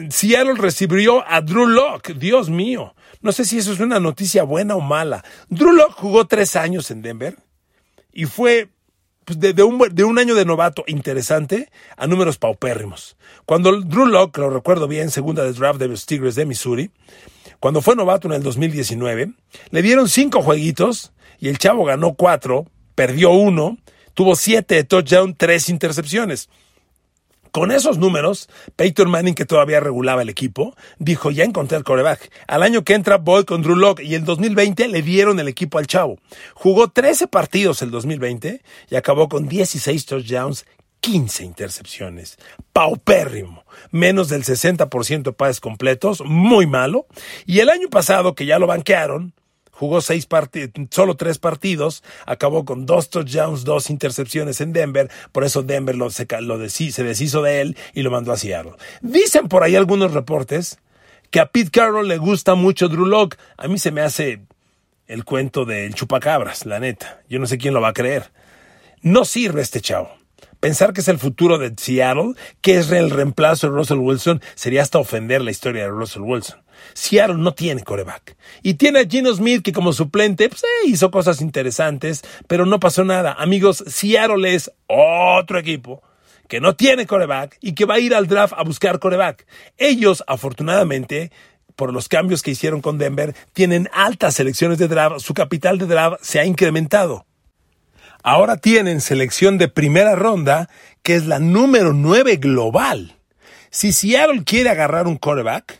Seattle 0.10 0.56
recibió 0.56 1.24
a 1.28 1.41
Drew 1.41 1.67
Locke. 1.67 2.13
Dios 2.13 2.50
mío. 2.50 2.95
No 3.22 3.32
sé 3.32 3.45
si 3.45 3.58
eso 3.58 3.74
es 3.74 3.80
una 3.80 4.00
noticia 4.00 4.43
buena 4.43 4.76
o 4.76 4.82
mala. 4.82 5.24
Drew 5.50 5.74
Locke 5.74 5.93
jugó 5.93 6.26
tres 6.28 6.56
años 6.56 6.89
en 6.91 7.02
Denver 7.02 7.38
y 8.13 8.26
fue 8.26 8.69
pues, 9.30 9.39
de, 9.39 9.62
un, 9.62 9.78
de, 9.92 10.04
un, 10.04 10.18
año 10.18 10.34
de 10.34 10.44
novato 10.44 10.84
interesante 10.88 11.70
a 11.98 12.08
números 12.08 12.39
paupérrimos. 12.39 13.15
Cuando 13.46 13.80
Drew 13.82 14.08
Locke, 14.08 14.39
lo 14.39 14.50
recuerdo 14.50 14.88
bien, 14.88 15.12
segunda 15.12 15.44
de 15.44 15.54
draft 15.54 15.80
de 15.80 15.88
los 15.88 16.08
Tigres 16.08 16.34
de 16.34 16.48
Missouri, 16.48 16.89
cuando 17.60 17.84
fue 17.84 17.96
novato 17.96 18.28
en 18.28 18.34
el 18.34 18.42
2019, 18.42 19.34
le 19.70 19.82
dieron 19.84 20.10
cinco 20.10 20.42
jueguitos 20.42 21.12
y 21.39 21.50
el 21.50 21.60
chavo 21.60 21.86
ganó 21.86 22.15
cuatro, 22.15 22.65
perdió 22.96 23.30
uno, 23.30 23.78
tuvo 24.15 24.36
siete 24.36 24.74
de 24.74 24.84
touchdown, 24.84 25.36
tres 25.36 25.70
intercepciones. 25.70 26.50
Con 27.52 27.72
esos 27.72 27.98
números, 27.98 28.50
Peyton 28.76 29.10
Manning, 29.10 29.34
que 29.34 29.46
todavía 29.46 29.80
regulaba 29.80 30.22
el 30.22 30.30
equipo, 30.30 30.76
dijo, 31.00 31.32
ya 31.32 31.44
encontré 31.44 31.78
el 31.78 31.84
coreback. 31.84 32.32
Al 32.48 32.64
año 32.64 32.84
que 32.84 32.94
entra 32.94 33.18
voy 33.18 33.46
con 33.46 33.62
Drew 33.62 33.76
Locke 33.76 34.04
y 34.04 34.16
en 34.16 34.26
2020 34.26 34.88
le 34.88 35.02
dieron 35.02 35.40
el 35.40 35.48
equipo 35.48 35.80
al 35.80 35.88
chavo. 35.88 36.20
Jugó 36.54 36.90
13 36.90 37.28
partidos 37.28 37.82
el 37.82 37.92
2020 37.92 38.62
y 38.90 38.96
acabó 38.96 39.30
con 39.30 39.48
16 39.48 40.06
touchdowns, 40.06 40.66
15 41.02 41.44
intercepciones. 41.44 42.38
Paupérrimo. 42.74 43.64
Menos 43.92 44.30
del 44.30 44.44
60% 44.44 45.24
de 45.24 45.32
pases 45.32 45.60
completos. 45.60 46.22
Muy 46.26 46.68
malo. 46.68 47.08
Y 47.46 47.60
el 47.60 47.70
año 47.70 47.90
pasado, 47.90 48.36
que 48.36 48.46
ya 48.46 48.60
lo 48.60 48.68
banquearon, 48.68 49.34
jugó 49.80 50.02
seis 50.02 50.28
solo 50.92 51.15
tres 51.15 51.38
partidos, 51.38 52.04
acabó 52.26 52.65
con 52.65 52.86
dos 52.86 53.10
touchdowns, 53.10 53.63
dos 53.63 53.89
intercepciones 53.89 54.60
en 54.60 54.74
Denver, 54.74 55.10
por 55.32 55.46
eso 55.46 55.63
Denver 55.63 55.96
lo, 55.96 56.10
se, 56.10 56.28
lo 56.42 56.70
se 56.70 57.04
deshizo 57.04 57.42
de 57.42 57.62
él 57.62 57.78
y 57.94 58.02
lo 58.02 58.12
mandó 58.12 58.34
a 58.34 58.38
Seattle. 58.38 58.74
Dicen 59.02 59.48
por 59.48 59.63
ahí 59.63 59.78
algunos 59.78 60.12
reportes 60.12 60.80
que 61.32 61.39
a 61.39 61.46
Pete 61.46 61.72
Carroll 61.72 62.10
le 62.10 62.18
gusta 62.18 62.56
mucho 62.56 62.89
Drew 62.89 63.06
Locke. 63.06 63.38
A 63.58 63.70
mí 63.70 63.78
se 63.78 63.92
me 63.92 64.02
hace 64.02 64.42
el 65.08 65.24
cuento 65.24 65.63
del 65.63 65.94
chupacabras, 65.94 66.65
la 66.65 66.82
neta. 66.82 67.22
Yo 67.30 67.39
no 67.39 67.46
sé 67.46 67.58
quién 67.58 67.74
lo 67.74 67.80
va 67.80 67.89
a 67.89 67.94
creer. 67.94 68.32
No 69.02 69.24
sirve 69.24 69.62
este 69.62 69.80
chavo. 69.80 70.19
Pensar 70.60 70.91
que 70.91 71.02
es 71.02 71.08
el 71.08 71.19
futuro 71.19 71.58
de 71.58 71.74
Seattle, 71.78 72.34
que 72.62 72.78
es 72.78 72.91
el 72.91 73.12
reemplazo 73.12 73.67
de 73.67 73.78
Russell 73.78 74.00
Wilson, 74.00 74.41
sería 74.56 74.82
hasta 74.82 75.00
ofender 75.00 75.41
la 75.41 75.52
historia 75.52 75.84
de 75.84 75.89
Russell 75.89 76.24
Wilson. 76.24 76.62
Seattle 76.93 77.38
no 77.38 77.54
tiene 77.54 77.84
coreback. 77.84 78.36
Y 78.62 78.74
tiene 78.74 79.00
a 79.00 79.06
Gino 79.06 79.34
Smith 79.34 79.63
que 79.63 79.72
como 79.72 79.93
suplente 79.93 80.50
pues, 80.50 80.63
eh, 80.63 80.88
hizo 80.88 81.12
cosas 81.12 81.41
interesantes, 81.41 82.24
pero 82.48 82.65
no 82.65 82.80
pasó 82.80 83.06
nada. 83.06 83.34
Amigos, 83.34 83.84
Seattle 83.88 84.54
es 84.54 84.72
otro 84.88 85.60
equipo 85.60 86.04
que 86.50 86.60
no 86.60 86.76
tiene 86.76 87.06
coreback 87.06 87.58
y 87.62 87.74
que 87.74 87.86
va 87.86 87.95
a 87.95 88.00
ir 88.00 88.13
al 88.13 88.28
draft 88.28 88.54
a 88.58 88.63
buscar 88.63 89.00
coreback. 89.00 89.45
Ellos, 89.78 90.24
afortunadamente, 90.28 91.32
por 91.78 91.93
los 91.93 92.10
cambios 92.10 92.41
que 92.41 92.52
hicieron 92.52 92.82
con 92.82 92.98
Denver, 92.98 93.34
tienen 93.54 93.88
altas 93.93 94.36
selecciones 94.36 94.78
de 94.78 94.89
draft, 94.89 95.19
su 95.19 95.34
capital 95.34 95.78
de 95.78 95.86
draft 95.86 96.17
se 96.22 96.39
ha 96.39 96.45
incrementado. 96.45 97.26
Ahora 98.30 98.58
tienen 98.58 99.02
selección 99.02 99.58
de 99.58 99.70
primera 99.70 100.15
ronda, 100.15 100.70
que 101.02 101.15
es 101.15 101.26
la 101.26 101.39
número 101.39 101.94
9 101.94 102.36
global. 102.36 103.15
Si 103.72 103.92
Seattle 103.92 104.44
quiere 104.44 104.70
agarrar 104.70 105.08
un 105.08 105.18
quarterback, 105.18 105.80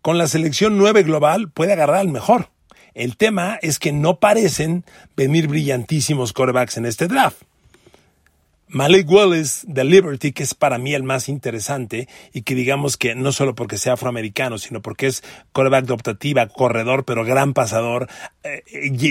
con 0.00 0.16
la 0.16 0.26
selección 0.26 0.78
9 0.78 1.02
global 1.02 1.50
puede 1.50 1.74
agarrar 1.74 1.98
al 1.98 2.08
mejor. 2.08 2.48
El 2.94 3.18
tema 3.18 3.58
es 3.60 3.78
que 3.78 3.92
no 3.92 4.18
parecen 4.18 4.84
venir 5.14 5.46
brillantísimos 5.46 6.32
quarterbacks 6.32 6.78
en 6.78 6.86
este 6.86 7.06
draft. 7.06 7.42
Malik 8.72 9.10
Willis 9.10 9.64
de 9.66 9.82
Liberty, 9.82 10.30
que 10.30 10.44
es 10.44 10.54
para 10.54 10.78
mí 10.78 10.94
el 10.94 11.02
más 11.02 11.28
interesante 11.28 12.08
y 12.32 12.42
que 12.42 12.54
digamos 12.54 12.96
que 12.96 13.16
no 13.16 13.32
solo 13.32 13.56
porque 13.56 13.78
sea 13.78 13.94
afroamericano, 13.94 14.58
sino 14.58 14.80
porque 14.80 15.08
es 15.08 15.24
quarterback 15.52 15.86
de 15.86 16.48
corredor, 16.54 17.04
pero 17.04 17.24
gran 17.24 17.52
pasador, 17.52 18.08
eh, 18.44 18.62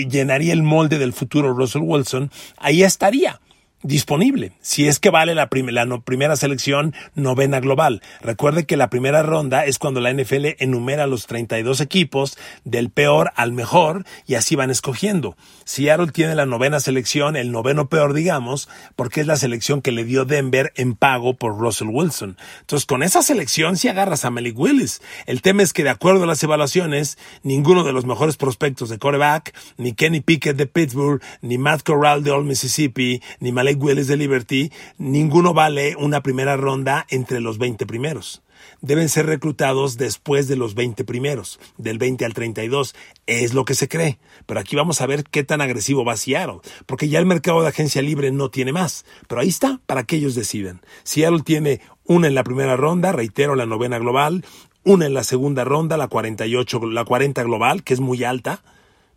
llenaría 0.08 0.54
el 0.54 0.62
molde 0.62 0.98
del 0.98 1.12
futuro 1.12 1.52
Russell 1.52 1.82
Wilson, 1.82 2.30
ahí 2.56 2.82
estaría 2.82 3.40
disponible, 3.82 4.52
si 4.60 4.86
es 4.86 4.98
que 4.98 5.10
vale 5.10 5.34
la, 5.34 5.48
la 5.50 6.00
primera 6.00 6.36
selección 6.36 6.94
novena 7.14 7.60
global. 7.60 8.02
Recuerde 8.20 8.66
que 8.66 8.76
la 8.76 8.90
primera 8.90 9.22
ronda 9.22 9.64
es 9.64 9.78
cuando 9.78 10.00
la 10.00 10.12
NFL 10.12 10.56
enumera 10.58 11.06
los 11.06 11.26
32 11.26 11.80
equipos 11.80 12.36
del 12.64 12.90
peor 12.90 13.32
al 13.36 13.52
mejor 13.52 14.04
y 14.26 14.34
así 14.34 14.54
van 14.54 14.70
escogiendo. 14.70 15.36
Seattle 15.64 16.12
tiene 16.12 16.34
la 16.34 16.46
novena 16.46 16.80
selección, 16.80 17.36
el 17.36 17.52
noveno 17.52 17.88
peor 17.88 18.12
digamos, 18.12 18.68
porque 18.96 19.22
es 19.22 19.26
la 19.26 19.36
selección 19.36 19.80
que 19.80 19.92
le 19.92 20.04
dio 20.04 20.24
Denver 20.24 20.72
en 20.76 20.94
pago 20.94 21.34
por 21.34 21.58
Russell 21.58 21.88
Wilson. 21.88 22.36
Entonces 22.60 22.86
con 22.86 23.02
esa 23.02 23.22
selección 23.22 23.76
si 23.76 23.88
agarras 23.88 24.24
a 24.24 24.30
Malik 24.30 24.58
Willis. 24.58 25.00
El 25.26 25.40
tema 25.42 25.62
es 25.62 25.72
que 25.72 25.84
de 25.84 25.90
acuerdo 25.90 26.24
a 26.24 26.26
las 26.26 26.42
evaluaciones, 26.42 27.16
ninguno 27.42 27.84
de 27.84 27.92
los 27.92 28.04
mejores 28.04 28.36
prospectos 28.36 28.90
de 28.90 28.98
quarterback, 28.98 29.54
ni 29.78 29.94
Kenny 29.94 30.20
Pickett 30.20 30.56
de 30.56 30.66
Pittsburgh, 30.66 31.22
ni 31.40 31.56
Matt 31.56 31.82
Corral 31.82 32.22
de 32.22 32.30
Old 32.30 32.46
Mississippi, 32.46 33.22
ni 33.40 33.52
Malik 33.52 33.69
Willis 33.78 34.06
de 34.06 34.16
Liberty, 34.16 34.72
ninguno 34.98 35.54
vale 35.54 35.96
una 35.96 36.22
primera 36.22 36.56
ronda 36.56 37.06
entre 37.10 37.40
los 37.40 37.58
20 37.58 37.86
primeros. 37.86 38.42
Deben 38.80 39.08
ser 39.08 39.26
reclutados 39.26 39.96
después 39.96 40.48
de 40.48 40.56
los 40.56 40.74
20 40.74 41.04
primeros, 41.04 41.60
del 41.78 41.98
20 41.98 42.24
al 42.24 42.34
32. 42.34 42.94
Es 43.26 43.54
lo 43.54 43.64
que 43.64 43.74
se 43.74 43.88
cree. 43.88 44.18
Pero 44.46 44.60
aquí 44.60 44.76
vamos 44.76 45.00
a 45.00 45.06
ver 45.06 45.24
qué 45.24 45.44
tan 45.44 45.60
agresivo 45.60 46.04
va 46.04 46.16
Seattle, 46.16 46.60
porque 46.86 47.08
ya 47.08 47.18
el 47.18 47.26
mercado 47.26 47.62
de 47.62 47.68
agencia 47.68 48.02
libre 48.02 48.30
no 48.32 48.50
tiene 48.50 48.72
más. 48.72 49.04
Pero 49.28 49.40
ahí 49.40 49.48
está, 49.48 49.80
para 49.86 50.04
que 50.04 50.16
ellos 50.16 50.34
deciden. 50.34 50.80
Seattle 51.04 51.42
tiene 51.42 51.80
una 52.04 52.26
en 52.26 52.34
la 52.34 52.44
primera 52.44 52.76
ronda, 52.76 53.12
reitero, 53.12 53.54
la 53.54 53.66
novena 53.66 53.98
global, 53.98 54.44
una 54.84 55.06
en 55.06 55.14
la 55.14 55.24
segunda 55.24 55.64
ronda, 55.64 55.96
la 55.96 56.08
48, 56.08 56.86
la 56.86 57.04
40 57.04 57.42
global, 57.42 57.82
que 57.82 57.94
es 57.94 58.00
muy 58.00 58.24
alta, 58.24 58.62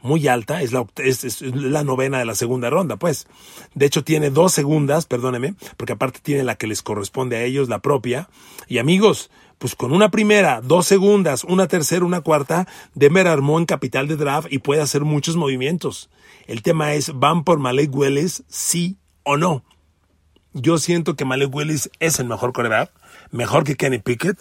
muy 0.04 0.28
alta, 0.28 0.62
es 0.62 0.74
la, 1.42 1.84
novena 1.84 2.20
de 2.20 2.26
la 2.26 2.36
segunda 2.36 2.70
ronda, 2.70 2.98
pues. 2.98 3.26
De 3.74 3.86
hecho, 3.86 4.04
tiene 4.04 4.30
dos 4.30 4.52
segundas, 4.54 5.06
perdóneme, 5.06 5.56
porque 5.78 5.94
aparte 5.94 6.20
tiene 6.22 6.44
la 6.44 6.56
que 6.56 6.68
les 6.68 6.84
corresponde 6.84 7.38
a 7.38 7.44
ellos, 7.44 7.70
la 7.70 7.80
propia. 7.80 8.30
Y 8.68 8.80
amigos, 8.80 9.32
pues 9.58 9.76
con 9.76 9.94
una 9.94 10.12
primera, 10.12 10.60
dos 10.62 10.86
segundas, 10.88 11.46
una 11.46 11.68
tercera, 11.68 12.04
una 12.04 12.20
cuarta, 12.20 12.68
Denver 12.96 13.28
armó 13.28 13.58
en 13.58 13.66
capital 13.66 14.10
de 14.10 14.18
draft 14.18 14.52
y 14.52 14.60
puede 14.60 14.82
hacer 14.82 15.06
muchos 15.06 15.38
movimientos. 15.38 16.10
El 16.48 16.62
tema 16.62 16.94
es, 16.94 17.18
¿van 17.18 17.46
por 17.46 17.60
Malek 17.60 17.96
Willis, 17.96 18.44
sí 18.50 18.98
o 19.24 19.38
no? 19.38 19.64
Yo 20.52 20.78
siento 20.80 21.16
que 21.16 21.24
Malek 21.24 21.56
Willis 21.56 21.90
es 22.00 22.20
el 22.20 22.28
mejor 22.28 22.52
coreback, 22.52 22.92
mejor 23.32 23.64
que 23.64 23.76
Kenny 23.78 24.00
Pickett, 24.00 24.38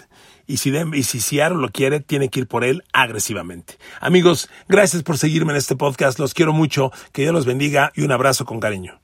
y 0.52 0.58
si, 0.58 0.70
y 0.70 1.02
si 1.02 1.36
lo 1.36 1.70
quiere, 1.70 2.00
tiene 2.00 2.28
que 2.28 2.40
ir 2.40 2.46
por 2.46 2.62
él 2.62 2.84
agresivamente. 2.92 3.78
Amigos, 4.00 4.50
gracias 4.68 5.02
por 5.02 5.16
seguirme 5.16 5.52
en 5.52 5.58
este 5.58 5.76
podcast, 5.76 6.18
los 6.18 6.34
quiero 6.34 6.52
mucho, 6.52 6.92
que 7.12 7.22
Dios 7.22 7.32
los 7.32 7.46
bendiga 7.46 7.90
y 7.94 8.02
un 8.02 8.12
abrazo 8.12 8.44
con 8.44 8.60
cariño. 8.60 9.01